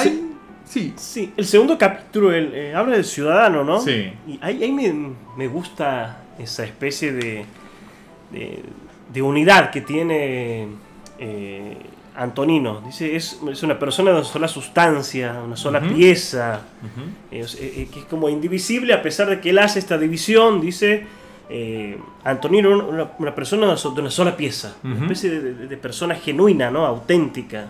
[0.04, 0.24] Sí.
[0.64, 0.94] Sí.
[0.96, 1.34] sí.
[1.36, 3.82] el segundo capítulo eh, habla del ciudadano, ¿no?
[3.82, 4.14] Sí.
[4.26, 4.72] Y ahí,
[5.36, 7.46] me, gusta esa especie de,
[9.14, 10.68] de, unidad que tiene
[12.18, 12.82] Antonino.
[12.82, 16.62] Dice, es, es, una persona de una sola sustancia, una sola pieza,
[17.32, 21.06] eh, eh, que es como indivisible a pesar de que él hace esta división, dice
[21.50, 26.88] eh, Antonino, una, una, persona de una sola pieza, una especie de, persona genuina, ¿no?
[26.88, 27.68] auténtica.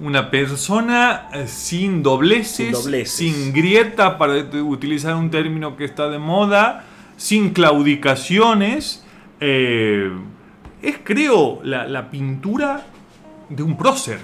[0.00, 6.84] Una persona sin dobleces, sin, grieta, para utilizar un término que está de moda,
[7.18, 9.04] sin claudicaciones.
[9.38, 12.86] es, creo, la, la pintura
[13.50, 14.18] de un prócer.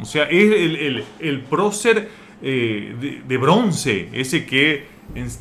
[0.00, 2.08] O sea, es el, prócer
[2.42, 4.86] eh, de, bronce, ese que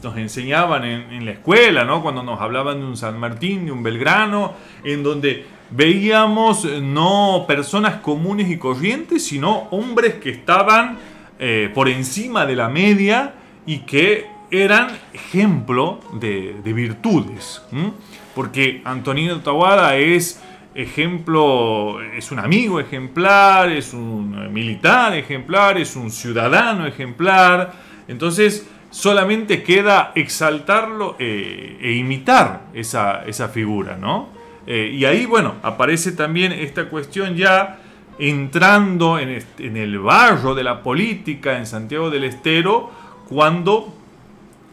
[0.03, 2.01] nos enseñaban en, la escuela, ¿no?
[2.01, 7.45] cuando nos hablaban de un San Martín, de un Belgrano, en donde veíamos eh, no
[7.47, 10.97] personas comunes y corrientes, sino hombres que estaban
[11.39, 17.61] eh, por encima de la media y que eran ejemplo de, virtudes.
[18.35, 20.41] Porque Antonino Tawada es
[20.75, 27.73] ejemplo, es un amigo ejemplar, es un militar ejemplar, es un ciudadano ejemplar.
[28.07, 34.29] Entonces solamente queda exaltarlo eh, e imitar esa, figura, ¿no?
[34.65, 37.79] Eh, y ahí, bueno, aparece también esta cuestión ya
[38.19, 42.91] entrando en, en el barro de la política en Santiago del Estero,
[43.27, 43.98] cuando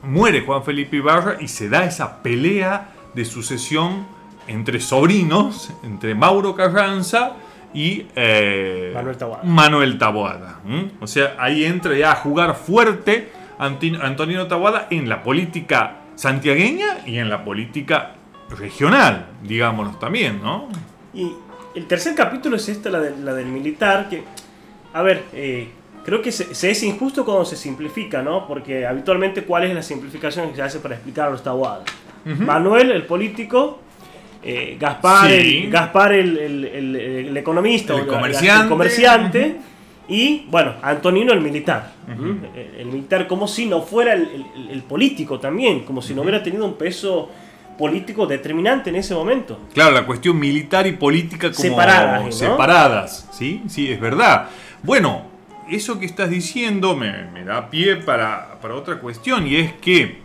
[0.03, 4.07] muere Juan Felipe Ibarra y se da esa pelea de sucesión
[4.47, 7.33] entre sobrinos, entre Mauro Carranza
[7.75, 8.95] y eh,
[9.45, 10.61] Manuel Taboada.
[11.01, 17.19] O sea, ahí entra ya a jugar fuerte Antonio Taboada en la política santiagueña y
[17.19, 18.15] en la política
[18.51, 20.69] regional, digámoslo también, ¿no?
[21.13, 21.33] Y
[21.75, 24.25] el tercer capítulo es esta, la, del militar, que,
[24.93, 25.69] a ver, eh,
[26.07, 28.47] creo que se, es injusto cuando se simplifica, ¿no?
[28.47, 31.83] Porque habitualmente, ¿cuál es la simplificación que se hace para explicar a los Taboada?
[32.25, 33.81] Manuel, el político,
[34.42, 39.57] eh, Gaspar, el, Gaspar el, economista, el comerciante, comerciante
[40.09, 41.92] y bueno, Antonino el militar.
[42.79, 46.75] el, militar como si no fuera el, político también, como si no hubiera tenido un
[46.75, 47.31] peso
[47.77, 49.59] político determinante en ese momento.
[49.75, 53.62] Claro, la cuestión militar y política como separadas, separadas ¿sí?
[53.66, 54.49] Sí, es verdad.
[54.83, 55.36] Bueno,
[55.68, 60.18] eso que estás diciendo me, da pie para, otra cuestión y es que,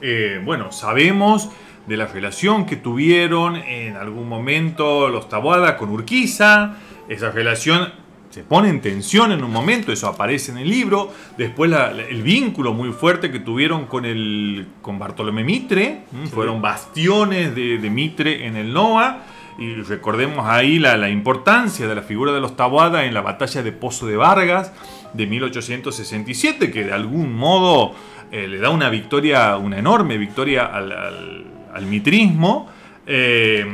[0.00, 1.50] eh, bueno, sabemos
[1.86, 6.76] de la relación que tuvieron en algún momento los Taboada con Urquiza.
[7.08, 7.92] Esa relación
[8.30, 11.12] se pone en tensión en un momento, eso aparece en el libro.
[11.38, 11.72] Después
[12.10, 16.02] el vínculo muy fuerte que tuvieron con, el, con Bartolomé Mitre,
[16.34, 19.22] fueron bastiones de, Mitre en el NOA.
[19.58, 23.72] Y recordemos ahí la, importancia de la figura de los Taboada en la batalla de
[23.72, 24.72] Pozo de Vargas
[25.14, 27.94] de 1867, que de algún modo
[28.30, 32.68] eh, le da una victoria, una enorme victoria al al mitrismo.
[33.06, 33.64] Eh,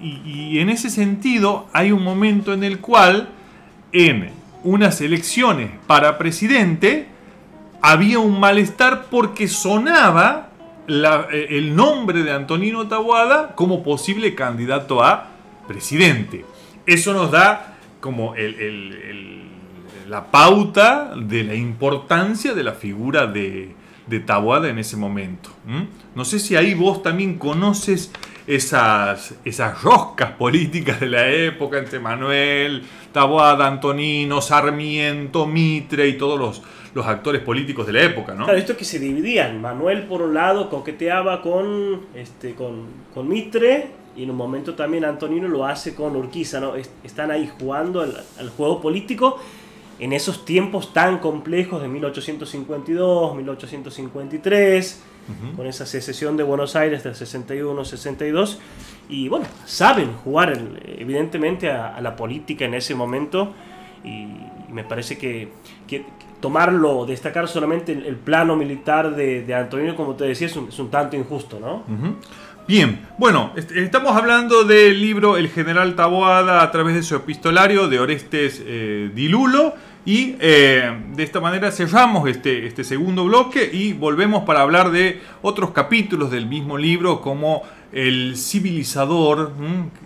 [0.00, 3.28] y, en ese sentido hay un momento en el cual
[3.92, 4.30] en
[4.64, 7.06] unas elecciones para presidente
[7.80, 10.50] había un malestar porque sonaba
[10.88, 15.28] eh, el nombre de Antonino Tabuada como posible candidato a
[15.68, 16.44] presidente.
[16.86, 18.34] Eso nos da como
[20.08, 23.74] la pauta de la importancia de la figura de,
[24.06, 25.50] de Tabuada en ese momento.
[26.14, 28.10] No sé si ahí vos también conoces
[28.46, 36.38] esas, esas roscas políticas de la época entre Manuel, Tabuada, Antonino, Sarmiento, Mitre y todos
[36.38, 36.62] los,
[36.94, 38.44] los actores políticos de la época, ¿no?
[38.44, 39.60] Claro, esto que se dividían.
[39.60, 45.04] Manuel, por un lado, coqueteaba con, este, con, con Mitre y en un momento también
[45.04, 46.74] Antonino lo hace con Urquiza, ¿no?
[46.76, 49.38] Están ahí jugando al juego político
[50.02, 55.02] en esos tiempos tan complejos de 1852, 1853,
[55.56, 58.58] con esa secesión de Buenos Aires del 61-62.
[59.08, 63.52] Y bueno, saben jugar evidentemente a, la política en ese momento.
[64.04, 64.26] Y,
[64.72, 65.52] me parece que,
[66.42, 71.58] tomarlo, destacar solamente el, plano militar de, Antonio, como te decía, es un, tanto injusto,
[71.58, 71.84] ¿no?
[72.68, 77.98] Bien, bueno, estamos hablando del libro El General Taboada a través de su epistolario de
[77.98, 79.74] Orestes eh, Dilulo
[80.04, 85.20] y eh, de esta manera cerramos este, este segundo bloque y volvemos para hablar de
[85.42, 89.52] otros capítulos del mismo libro como el civilizador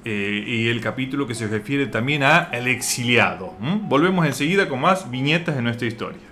[0.05, 3.55] eh, y el capítulo que se refiere también a el exiliado.
[3.83, 6.26] Volvemos enseguida con más viñetas de nuestra historia.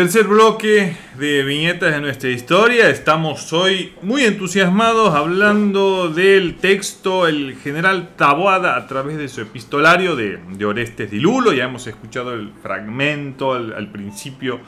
[0.00, 2.88] Tercer bloque de viñetas de nuestra historia.
[2.88, 10.16] Estamos hoy muy entusiasmados hablando del texto El general Taboada a través de su epistolario
[10.16, 11.52] de, Orestes Dilulo.
[11.52, 14.60] Ya hemos escuchado el fragmento al, principio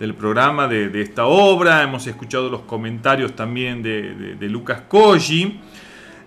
[0.00, 1.82] del programa de, esta obra.
[1.82, 5.60] Hemos escuchado los comentarios también de, Lucas Koji.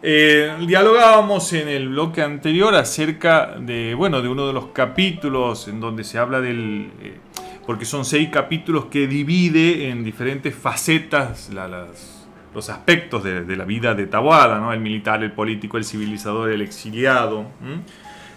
[0.04, 5.80] Eh, dialogábamos en el bloque anterior acerca de, bueno, de uno de los capítulos en
[5.80, 6.92] donde se habla del...
[7.02, 7.18] Eh,
[7.66, 11.50] porque son seis capítulos que divide en diferentes facetas
[12.54, 14.74] los aspectos de, la vida de Taboada, ¿no?
[14.74, 17.46] el militar, el político, el civilizador, el exiliado.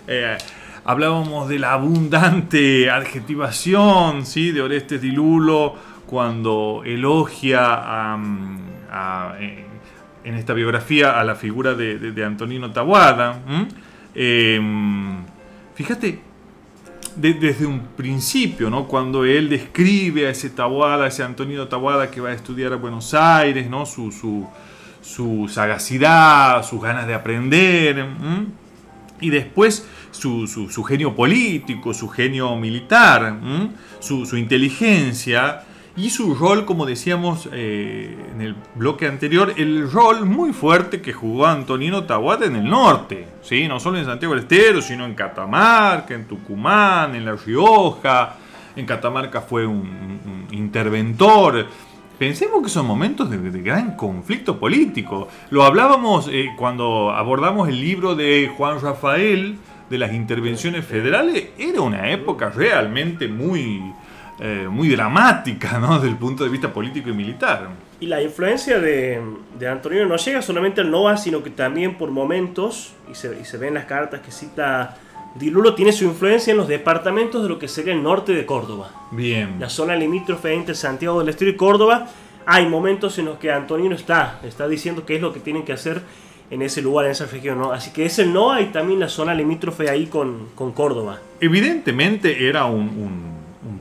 [0.06, 0.36] Eh,
[0.84, 4.52] hablábamos de la abundante adjetivación ¿sí?
[4.52, 5.74] de Orestes Dilulo
[6.06, 8.16] cuando elogia
[10.22, 13.40] en esta biografía a la figura de, Antonino Taboada.
[14.14, 14.60] Eh,
[15.74, 16.20] fíjate,
[17.16, 18.86] desde un principio, ¿no?
[18.86, 22.76] cuando él describe a ese Tabuada, a ese Antonio Tabuada que va a estudiar a
[22.76, 23.86] Buenos Aires, ¿no?
[23.86, 28.06] su, su, sagacidad, sus ganas de aprender,
[29.20, 33.38] y después su, genio político, su genio militar,
[34.00, 35.62] su, inteligencia,
[35.96, 41.12] y su rol, como decíamos eh, en el bloque anterior, el rol muy fuerte que
[41.12, 43.68] jugó Antonino Tahuate en el norte, ¿sí?
[43.68, 48.36] no solo en Santiago del Estero, sino en Catamarca, en Tucumán, en La Rioja.
[48.74, 51.66] En Catamarca fue un, interventor.
[52.18, 55.28] Pensemos que son momentos de, gran conflicto político.
[55.50, 61.50] Lo hablábamos eh, cuando abordamos el libro de Juan Rafael de las intervenciones federales.
[61.56, 63.80] Era una época realmente muy
[64.40, 65.94] eh, muy dramática, ¿no?
[65.98, 67.68] Desde el punto de vista político y militar.
[68.00, 69.20] Y la influencia de,
[69.58, 73.44] de Antonio no llega solamente al NOA, sino que también por momentos, y se, y
[73.44, 74.96] se ve en las cartas que cita
[75.34, 78.90] Dilulo, tiene su influencia en los departamentos de lo que sería el norte de Córdoba.
[79.10, 79.56] Bien.
[79.58, 82.06] La zona limítrofe entre Santiago del Estero y Córdoba.
[82.46, 85.72] Hay momentos en los que Antonino está, está diciendo qué es lo que tienen que
[85.72, 86.02] hacer
[86.50, 87.72] en ese lugar, en esa región, ¿no?
[87.72, 91.18] Así que es el NOA y también la zona limítrofe ahí con, con Córdoba.
[91.40, 93.33] Evidentemente era un un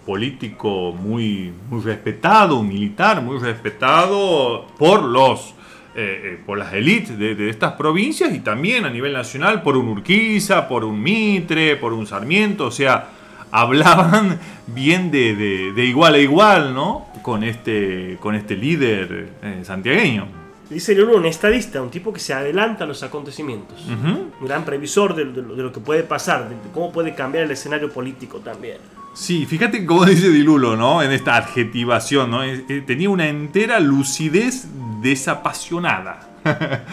[0.05, 5.53] político muy, muy respetado, un militar muy respetado por los
[5.95, 9.89] eh, eh, por las élites de, estas provincias y también a nivel nacional por un
[9.89, 13.09] Urquiza, por un Mitre, por un Sarmiento, o sea,
[13.51, 17.05] hablaban bien de, igual a igual, ¿no?
[17.21, 20.42] Con este, con este líder eh, santiagueño.
[20.73, 25.15] Dice Lulu, un estadista, un tipo que se adelanta a los acontecimientos, un gran previsor
[25.15, 28.77] de, de, lo que puede pasar, de cómo puede cambiar el escenario político también.
[29.13, 31.03] Sí, fíjate cómo dice Dilulo, ¿no?
[31.03, 32.43] En esta adjetivación, ¿no?
[32.43, 34.67] Eh, tenía una entera lucidez
[35.01, 36.29] desapasionada.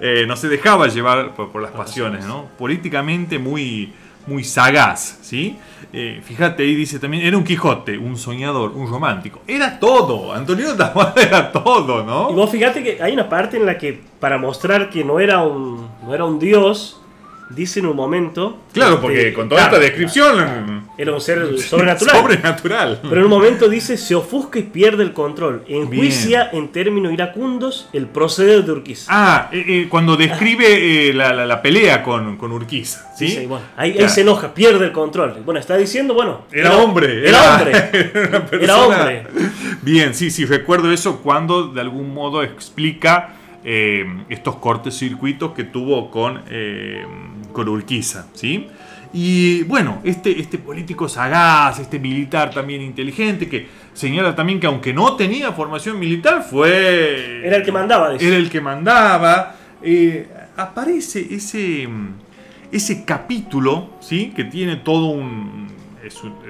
[0.00, 2.48] Eh, no se dejaba llevar por, las pasiones, ¿no?
[2.58, 3.92] Políticamente muy,
[4.26, 5.56] muy sagaz, ¿sí?
[5.98, 9.40] Eh, fíjate, ahí dice también, era un Quijote, un soñador, un romántico.
[9.46, 12.30] Era todo, Antonio Tahuada era todo, ¿no?
[12.30, 15.42] Y vos fíjate que hay una parte en la que, para mostrar que no era
[15.42, 17.00] un, no era un dios,
[17.50, 18.58] dice en un momento.
[18.72, 20.86] Claro, porque con toda esta descripción.
[20.98, 22.16] Era un ser sobrenatural.
[22.16, 23.00] sobrenatural.
[23.02, 25.64] Pero en un momento dice: se ofusca y pierde el control.
[25.68, 29.06] Enjuicia en términos iracundos el proceder de Urquiza.
[29.08, 33.12] Ah, eh, eh, cuando describe eh, la, pelea con, con Urquiza.
[33.16, 33.46] ¿sí?
[33.46, 35.42] bueno, ahí, se enoja, pierde el control.
[35.44, 36.42] Bueno, está diciendo, bueno.
[36.52, 37.28] Era, hombre.
[37.28, 37.90] Era, hombre.
[38.60, 39.26] Era, hombre.
[39.82, 43.35] Bien, sí, sí, recuerdo eso cuando de algún modo explica.
[43.64, 46.42] Estos cortes circuitos que tuvo con
[47.52, 48.68] con Urquiza, ¿sí?
[49.12, 54.92] Y bueno, este, este político sagaz, este militar también inteligente, que señala también que aunque
[54.92, 57.40] no tenía formación militar, fue...
[57.46, 58.14] Era el que mandaba.
[58.14, 59.56] Era el que mandaba.
[59.82, 61.88] Eh, aparece ese,
[62.70, 64.32] ese capítulo, ¿sí?
[64.36, 65.68] Que tiene todo un,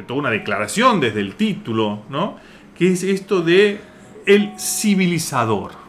[0.09, 2.37] toda una declaración desde el título, ¿no?
[2.77, 3.81] que es esto de
[4.27, 5.86] el civilizador.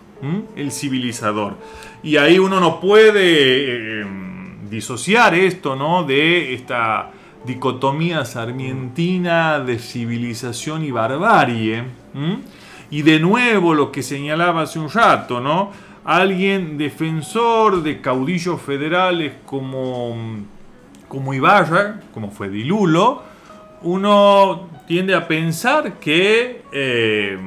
[0.55, 1.57] El civilizador.
[2.03, 6.03] Y ahí uno no puede em, disociar esto, ¿no?
[6.03, 7.11] De esta
[7.45, 11.84] dicotomía sarmientina de civilización y barbarie.
[12.89, 15.72] Y de nuevo lo que señalaba hace un rato, ¿no?
[16.05, 20.15] Alguien defensor de caudillos federales como,
[21.07, 23.24] como Ibarra, como fue Dilulo,
[23.82, 27.38] uno tiende a pensar que eh,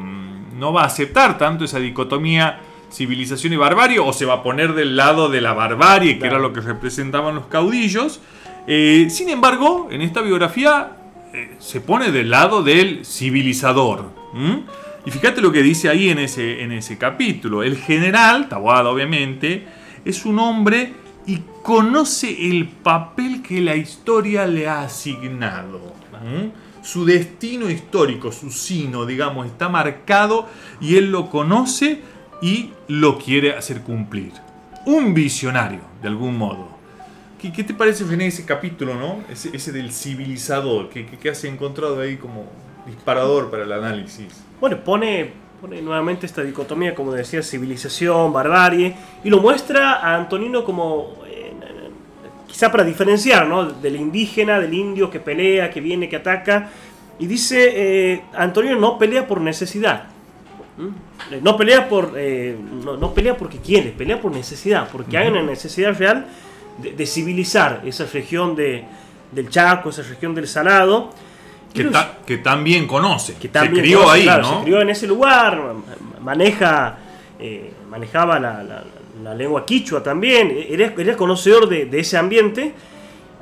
[0.59, 4.75] no va a aceptar tanto esa dicotomía civilización y barbarie, o se va a poner
[4.75, 8.21] del lado de la barbarie, que era lo que representaban los caudillos.
[8.67, 10.93] Eh, sin embargo, en esta biografía
[11.33, 14.11] eh, se pone del lado del civilizador.
[15.07, 17.63] Y fíjate lo que dice ahí en ese, en ese capítulo.
[17.63, 19.67] El general, Tawada obviamente,
[20.05, 20.93] es un hombre
[21.27, 25.95] y conoce el papel que la historia le ha asignado.
[26.83, 30.47] Su destino histórico, su sino, digamos, está marcado
[30.81, 32.01] y él lo conoce
[32.43, 34.33] y lo quiere hacer cumplir.
[34.87, 36.69] Un visionario, de algún modo.
[37.41, 39.23] ¿Qué, qué te parece, en ese capítulo, no?
[39.31, 42.47] Ese, ese del civilizador, que, que, has encontrado ahí como
[42.87, 44.45] disparador para el análisis.
[44.61, 50.65] Bueno, pone, pone nuevamente esta dicotomía, como decía, civilización, barbarie, y lo muestra a Antonino
[50.65, 51.15] como,
[52.51, 53.65] quizá para diferenciar, ¿no?
[53.65, 56.69] Del indígena, del indio que pelea, que viene, que ataca,
[57.19, 60.05] y dice, eh, Antonino no pelea por necesidad.
[60.77, 61.43] ¿Mm?
[61.45, 65.97] No pelea, por, eh, no, pelea porque quiere, pelea por necesidad, porque hay una necesidad
[65.97, 66.27] real
[66.79, 68.85] de, civilizar esa región de,
[69.31, 71.11] del Chaco, esa región del Salado.
[71.75, 71.89] Que,
[72.27, 74.59] que también conoce, que se crió ahí, ¿no?
[74.59, 75.75] Se crió en ese lugar,
[76.21, 76.99] maneja,
[77.39, 78.85] eh, manejaba la, la,
[79.35, 82.75] lengua quichua también, era, era conocedor de, ese ambiente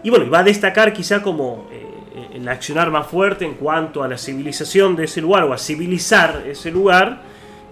[0.03, 4.09] y bueno, va a destacar quizá como eh, el accionar más fuerte en cuanto a
[4.09, 7.23] la civilización de ese lugar o a civilizar ese lugar,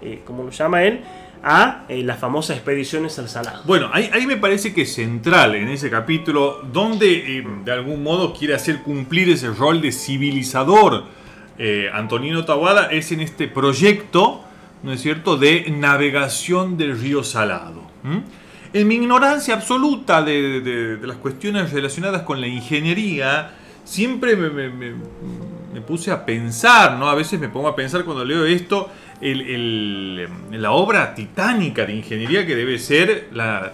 [0.01, 1.01] eh, como lo llama él,
[1.43, 3.61] a eh, las famosas expediciones al Salado.
[3.63, 8.33] Bueno, ahí, ahí, me parece que es central en ese capítulo, donde de algún modo
[8.33, 11.05] quiere hacer cumplir ese rol de civilizador.
[11.91, 14.43] Antonino Tawada es en este proyecto,
[14.83, 17.86] ¿no es cierto?, de navegación del río Salado.
[18.73, 23.51] En mi ignorancia absoluta de, las cuestiones relacionadas con la ingeniería,
[23.83, 27.09] siempre me, puse a pensar, ¿no?
[27.09, 28.89] A veces me pongo a pensar cuando leo esto
[29.21, 33.71] el, la obra titánica de ingeniería que debe ser eh,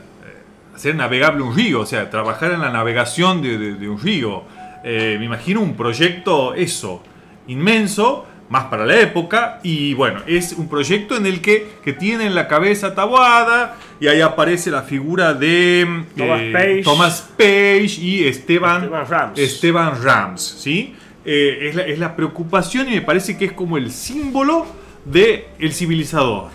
[0.76, 4.44] hacer navegable un río, o sea, trabajar en la navegación de, un río.
[4.84, 7.02] Eh, me imagino un proyecto, eso,
[7.48, 12.26] inmenso, más para la época, y bueno, es un proyecto en el que, que tiene
[12.26, 15.82] en la cabeza Tabuada, y ahí aparece la figura de
[16.18, 17.98] eh, Thomas, Page.
[18.00, 19.40] y Esteban, Esteban Rams.
[19.40, 20.96] Esteban Rams ¿sí?
[21.26, 24.66] es, la, es la preocupación y me parece que es como el símbolo
[25.06, 26.50] de El Civilizador,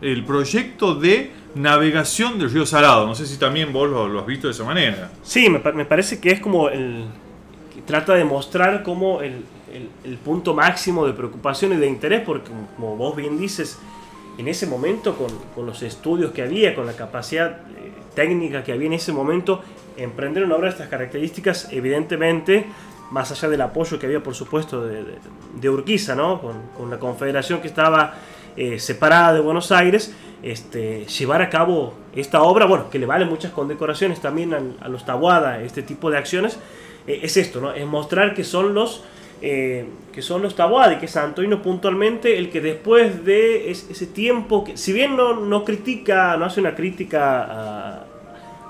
[0.00, 3.06] el proyecto de navegación del río Salado.
[3.06, 5.10] No sé si también vos lo, has visto de esa manera.
[5.22, 7.04] Sí, me, parece que es como el.
[7.74, 9.44] Que trata de mostrar como el,
[10.24, 13.78] punto máximo de preocupación y de interés, porque como vos bien dices,
[14.38, 18.86] en ese momento, con, los estudios que había, con la capacidad eh, técnica que había
[18.86, 19.62] en ese momento,
[19.96, 22.66] emprender una obra de estas características, evidentemente
[23.10, 26.40] más allá del apoyo que había, por supuesto, de, Urquiza, ¿no?
[26.40, 28.14] Con, con, la confederación que estaba
[28.56, 33.24] eh, separada de Buenos Aires, este, llevar a cabo esta obra, bueno, que le vale
[33.24, 36.58] muchas condecoraciones también a, los Tabuada, este tipo de acciones,
[37.06, 37.72] eh, es esto, ¿no?
[37.72, 39.02] Es mostrar que son los...
[39.42, 44.06] Eh, que son los Tabuada y que es Antonio puntualmente el que después de ese
[44.06, 48.04] tiempo, que si bien no, no critica, no hace una crítica a,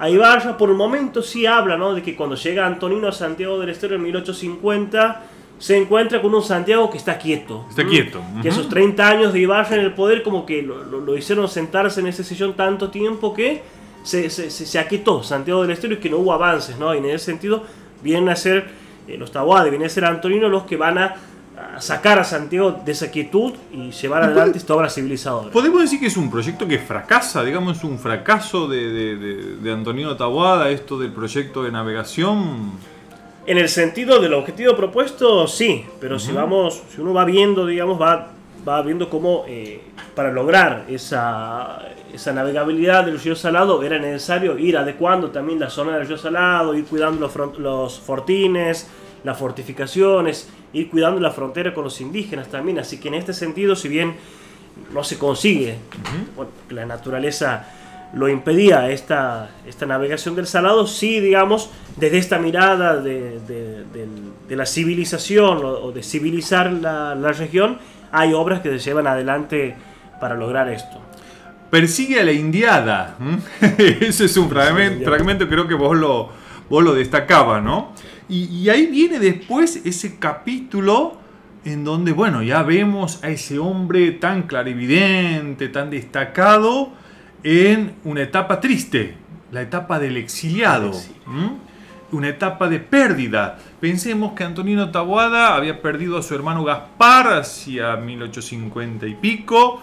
[0.00, 1.94] Ahí Ibarra por un momento sí habla, ¿no?
[1.94, 5.22] De que cuando llega Antonino a Santiago del Estero en 1850
[5.58, 7.66] se encuentra con un Santiago que está quieto.
[7.68, 8.22] Está quieto.
[8.40, 12.06] Que esos 30 años de Ibarra en el poder como que lo, hicieron sentarse en
[12.06, 13.60] ese sillón tanto tiempo que
[14.02, 16.94] se, se, se, aquietó Santiago del Estero y que no hubo avances, ¿no?
[16.94, 17.64] Y en ese sentido
[18.02, 18.70] vienen a ser
[19.08, 21.16] los Tahuades, vienen a ser Antonino los que van a
[21.78, 25.50] sacar a Santiago de esa quietud y llevar adelante esta obra civilizadora.
[25.50, 29.16] Podemos decir que es un proyecto que fracasa, digamos, es un fracaso de,
[29.60, 32.72] de, Antonino Tabuada, esto del proyecto de navegación.
[33.46, 38.00] En el sentido del objetivo propuesto, sí, pero si vamos, si uno va viendo, digamos,
[38.00, 38.28] va,
[38.68, 39.80] va viendo cómo eh,
[40.14, 41.80] para lograr esa,
[42.14, 46.74] esa navegabilidad del río Salado era necesario ir adecuando también la zona del río Salado,
[46.74, 48.88] ir cuidando los, los fortines,
[49.24, 52.78] las fortificaciones, ir cuidando la frontera con los indígenas también.
[52.78, 54.16] Así que en este sentido, si bien
[54.92, 55.76] no se consigue,
[56.70, 57.66] la naturaleza
[58.12, 63.84] lo impedía esta, esta navegación del Salado, sí, digamos, desde esta mirada de,
[64.48, 67.78] la civilización o, de civilizar la, región,
[68.10, 69.76] hay obras que se llevan adelante
[70.20, 70.98] para lograr esto.
[71.70, 73.16] Persigue a la indiada.
[73.78, 76.30] Ese es un fragmento, fragmento, creo que vos lo,
[76.68, 77.92] vos lo destacabas, ¿no?
[78.28, 81.18] Y, y, ahí viene después ese capítulo
[81.64, 86.92] en donde, bueno, ya vemos a ese hombre tan clarividente, tan destacado,
[87.42, 89.14] en una etapa triste,
[89.50, 90.92] la etapa del exiliado.
[92.12, 93.58] Una etapa de pérdida.
[93.80, 99.80] Pensemos que Antonino Taboada había perdido a su hermano Gaspar hacia 1850 y pico.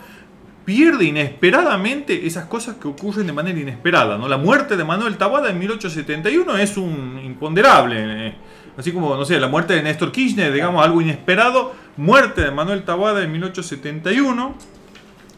[0.68, 4.18] Pierde inesperadamente esas cosas que ocurren de manera inesperada.
[4.18, 4.28] ¿no?
[4.28, 8.28] La muerte de Manuel Taboada en 1871 es un imponderable.
[8.28, 8.36] Eh,
[8.76, 11.74] así como, no sé, la muerte de Néstor Kirchner, digamos, algo inesperado.
[11.96, 14.56] Muerte de Manuel Taboada en 1871.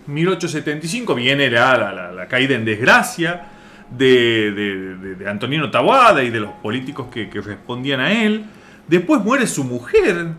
[0.07, 3.49] 1875 viene la, la, caída en desgracia
[3.91, 8.45] de, Antonino Taboada y de los políticos que, respondían a él.
[8.87, 10.29] Después muere su mujer,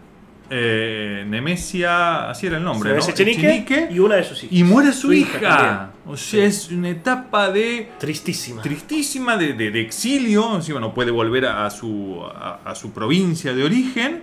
[0.52, 3.00] eh, Nemesia, así era el nombre, ¿no?
[3.00, 4.52] Chenique, y una de sus hijas.
[4.52, 5.92] Y muere su, hija.
[6.06, 7.92] O sea, es una etapa de...
[7.98, 8.60] Tristísima.
[8.60, 10.56] Tristísima de, exilio.
[10.56, 14.22] Encima no puede volver a, su, a, su provincia de origen.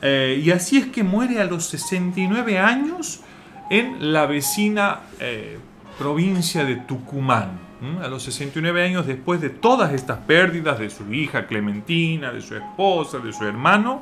[0.00, 3.20] Eh, y así es que muere a los 69 años
[3.68, 5.58] en la vecina eh,
[5.98, 7.64] provincia de Tucumán.
[8.00, 12.54] A los 69 años después de todas estas pérdidas de su hija Clementina, de su
[12.54, 14.00] esposa, de su hermano,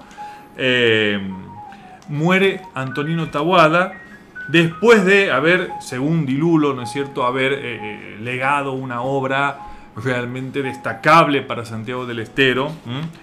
[0.57, 1.19] eh,
[2.13, 3.93] muere Antonino Tabuada
[4.49, 9.59] después de haber, según Dilulo, ¿no es cierto?, haber eh, legado una obra
[9.97, 12.73] realmente destacable para Santiago del Estero,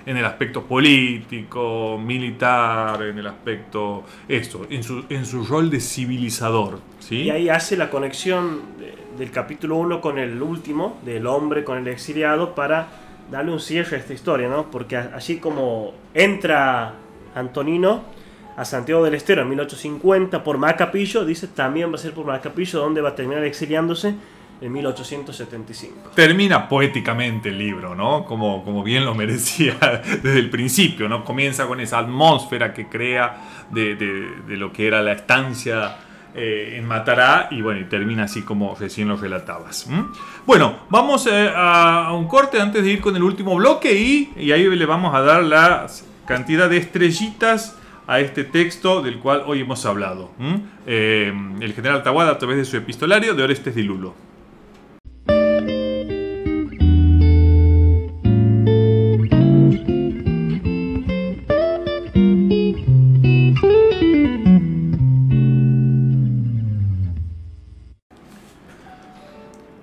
[0.06, 5.80] en el aspecto político, militar, en el aspecto, esto, en su, en su rol de
[5.80, 6.80] civilizador.
[7.00, 7.24] ¿sí?
[7.24, 8.62] Y ahí hace la conexión
[9.18, 12.88] del capítulo 1 con el último, del hombre con el exiliado, para
[13.32, 14.70] darle un cierre a esta historia, ¿no?
[14.70, 16.94] Porque allí como entra
[17.36, 18.19] Antonino
[18.60, 22.80] a Santiago del Estero en 1850 por Macapillo, dice también va a ser por Macapillo
[22.80, 24.14] donde va a terminar exiliándose
[24.60, 26.12] en 1875.
[26.14, 28.26] Termina poéticamente el libro, ¿no?
[28.26, 29.76] Como, como bien lo merecía
[30.22, 31.24] desde el principio, ¿no?
[31.24, 33.38] Comienza con esa atmósfera que crea
[33.72, 33.96] de,
[34.50, 35.96] lo que era la estancia
[36.36, 39.88] eh, en Matará y bueno, y termina así como recién lo relatabas.
[40.46, 44.52] Bueno, vamos eh, a, un corte antes de ir con el último bloque y, y
[44.52, 45.88] ahí le vamos a dar la
[46.26, 47.79] cantidad de estrellitas
[48.10, 50.32] a este texto del cual hoy hemos hablado.
[50.88, 51.32] Eh,
[51.62, 54.16] el general Tawada a través de su epistolario de Orestes de Lulo.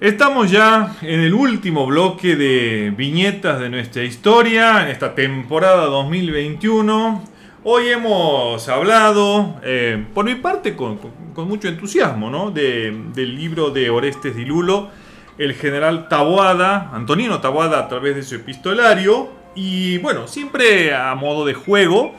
[0.00, 7.35] Estamos ya en el último bloque de viñetas de nuestra historia, en esta temporada 2021.
[7.68, 11.00] Hoy hemos hablado, eh, por mi parte con,
[11.34, 12.52] mucho entusiasmo, ¿no?
[12.52, 14.90] del libro de Orestes Dilulo,
[15.36, 19.30] el general Taboada, Antonino Taboada a través de su epistolario.
[19.56, 22.14] Y bueno, siempre a modo de juego,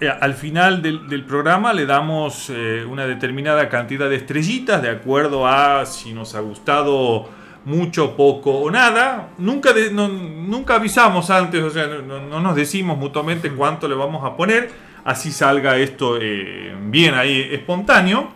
[0.00, 5.46] eh, al final del, programa le damos eh, una determinada cantidad de estrellitas de acuerdo
[5.46, 7.28] a si nos ha gustado
[7.68, 9.30] mucho, poco o nada.
[9.38, 14.70] Nunca, nunca avisamos antes, o sea, no, nos decimos mutuamente cuánto le vamos a poner,
[15.04, 18.32] así salga esto eh, bien ahí espontáneo.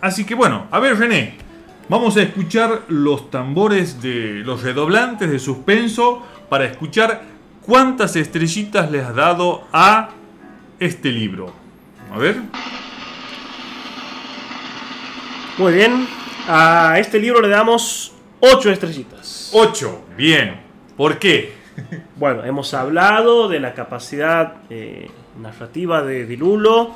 [0.00, 1.34] así que bueno, a ver René,
[1.88, 7.22] vamos a escuchar los tambores de los redoblantes de suspenso para escuchar
[7.62, 10.10] cuántas estrellitas le has dado a
[10.78, 11.52] este libro?
[12.12, 12.36] A ver.
[15.58, 16.25] Muy bien.
[16.48, 19.50] A este libro le damos 8 estrellitas.
[19.52, 20.60] 8, bien.
[20.96, 21.52] ¿Por qué?
[22.16, 26.92] bueno, hemos hablado de la capacidad eh, narrativa de Dilulo.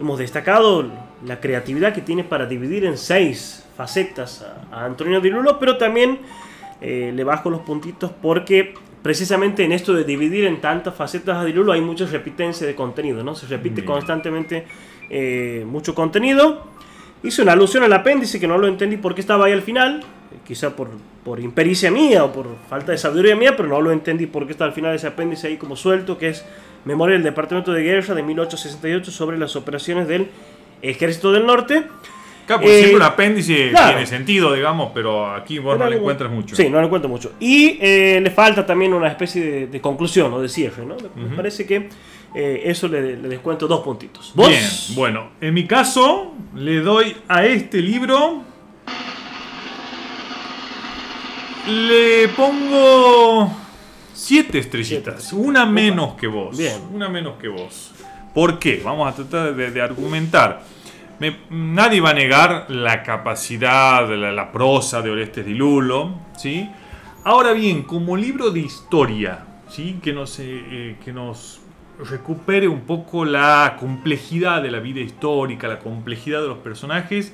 [0.00, 0.90] Hemos destacado
[1.24, 6.18] la creatividad que tiene para dividir en 6 facetas a, Antonio Dilulo, pero también
[6.80, 11.44] eh, le bajo los puntitos porque precisamente en esto de dividir en tantas facetas a
[11.44, 13.36] Dilulo hay mucha repitencia de contenido, ¿no?
[13.36, 14.64] Se repite constantemente
[15.08, 16.79] eh, mucho contenido.
[17.22, 20.02] Hice una alusión al apéndice que no lo entendí por qué estaba ahí al final,
[20.46, 20.88] quizá por,
[21.24, 24.52] por impericia mía o por falta de sabiduría mía, pero no lo entendí por qué
[24.52, 26.44] está al final ese apéndice ahí como suelto, que es
[26.84, 30.28] Memoria del Departamento de Guerra de 1868 sobre las operaciones del
[30.80, 31.84] Ejército del Norte.
[32.46, 36.56] Claro, porque siempre un apéndice tiene sentido, digamos, pero aquí vos no le encuentras mucho.
[36.56, 37.34] Sí, no le encuentro mucho.
[37.38, 40.96] Y eh, le falta también una especie de, conclusión o de cierre, ¿no?
[41.14, 41.88] Me parece que
[42.34, 44.32] eh, eso le, descuento dos puntitos.
[44.34, 48.42] Bien, bueno, en mi caso le doy a este libro.
[51.66, 53.54] Le pongo
[54.14, 56.56] siete estrellitas, una menos que vos.
[56.56, 56.80] Bien.
[56.92, 57.92] Una menos que vos.
[58.34, 58.80] ¿Por qué?
[58.84, 60.62] Vamos a tratar de, argumentar.
[61.50, 66.68] nadie va a negar la capacidad, la, la prosa de Orestes Di Lulo, ¿sí?
[67.24, 69.98] Ahora bien, como libro de historia, ¿sí?
[70.02, 71.59] que, nos, eh, eh, que nos
[72.08, 77.32] recupere un poco la complejidad de la vida histórica, la complejidad de los personajes,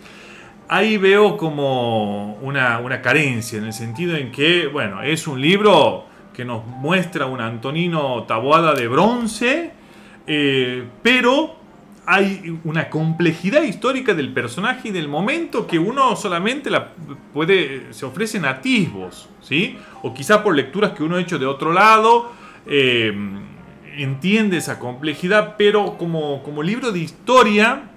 [0.69, 6.45] ahí veo como una, carencia, en el sentido en que, bueno, es un libro que
[6.45, 9.71] nos muestra un Antonino Taboada de bronce,
[10.27, 11.57] eh, pero
[12.05, 16.93] hay una complejidad histórica del personaje y del momento que uno solamente la
[17.33, 19.77] puede, se ofrecen atisbos, ¿sí?
[20.03, 22.31] O quizá por lecturas que uno ha hecho de otro lado,
[22.67, 23.13] eh,
[23.97, 27.91] entiende esa complejidad, pero como, como libro de historia,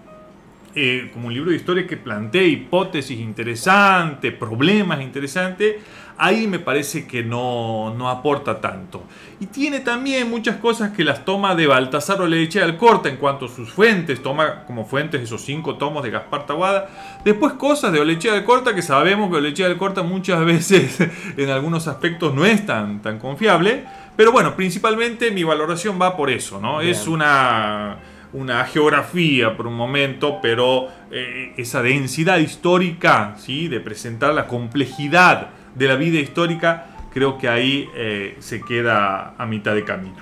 [0.76, 5.78] eh, como un libro de historia que plantea hipótesis interesantes, problemas interesantes,
[6.20, 9.04] ahí me parece que no, no, aporta tanto.
[9.40, 13.50] Y tiene también muchas cosas que las toma de Baltasar Oleche Alcorta en cuanto a
[13.50, 16.90] sus fuentes, toma como fuentes esos cinco tomos de Gaspar Taguada.
[17.24, 21.00] Después cosas de Oleche Alcorta que sabemos que Oleche Alcorta muchas veces
[21.38, 23.86] en algunos aspectos no es tan, tan confiable.
[24.18, 26.82] Pero bueno, principalmente mi valoración va por eso, ¿no?
[26.82, 27.98] Es una
[28.32, 33.68] una geografía por un momento, pero eh, esa densidad histórica, ¿sí?
[33.68, 39.46] de presentar la complejidad de la vida histórica, creo que ahí eh, se queda a
[39.46, 40.18] mitad de camino.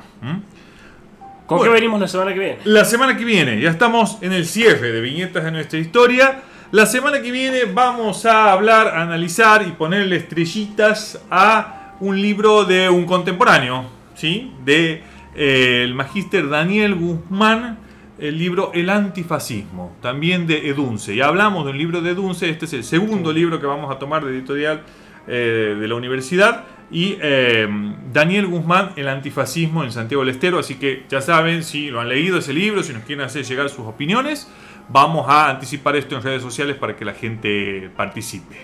[1.45, 2.57] ¿Con qué venimos la semana que viene?
[2.65, 6.41] La semana que viene, ya estamos en el cierre de viñetas de nuestra historia.
[6.71, 12.89] La semana que viene vamos a hablar, analizar y ponerle estrellitas a un libro de
[12.89, 13.85] un contemporáneo,
[14.15, 14.51] ¿sí?
[14.65, 15.01] De
[15.35, 17.77] eh, el magíster Daniel Guzmán,
[18.19, 21.15] el libro El antifascismo, también de Edunce.
[21.15, 23.97] Ya hablamos de un libro de Edunce, este es el segundo libro que vamos a
[23.97, 24.81] tomar de editorial
[25.27, 26.63] eh, de la universidad.
[26.89, 27.67] Y eh,
[28.13, 30.59] Daniel Guzmán, El antifascismo en Santiago del Estero.
[30.59, 33.69] Así que ya saben, si lo han leído ese libro, si nos quieren hacer llegar
[33.69, 34.49] sus opiniones,
[34.89, 38.55] vamos a anticipar esto en redes sociales para que la gente participe.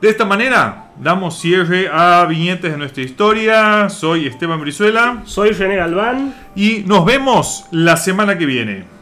[0.00, 3.88] De esta manera, damos cierre a viñetes de nuestra historia.
[3.90, 5.22] Soy Esteban Brizuela.
[5.24, 6.34] Soy René Galván.
[6.56, 8.99] Y nos vemos la semana que viene.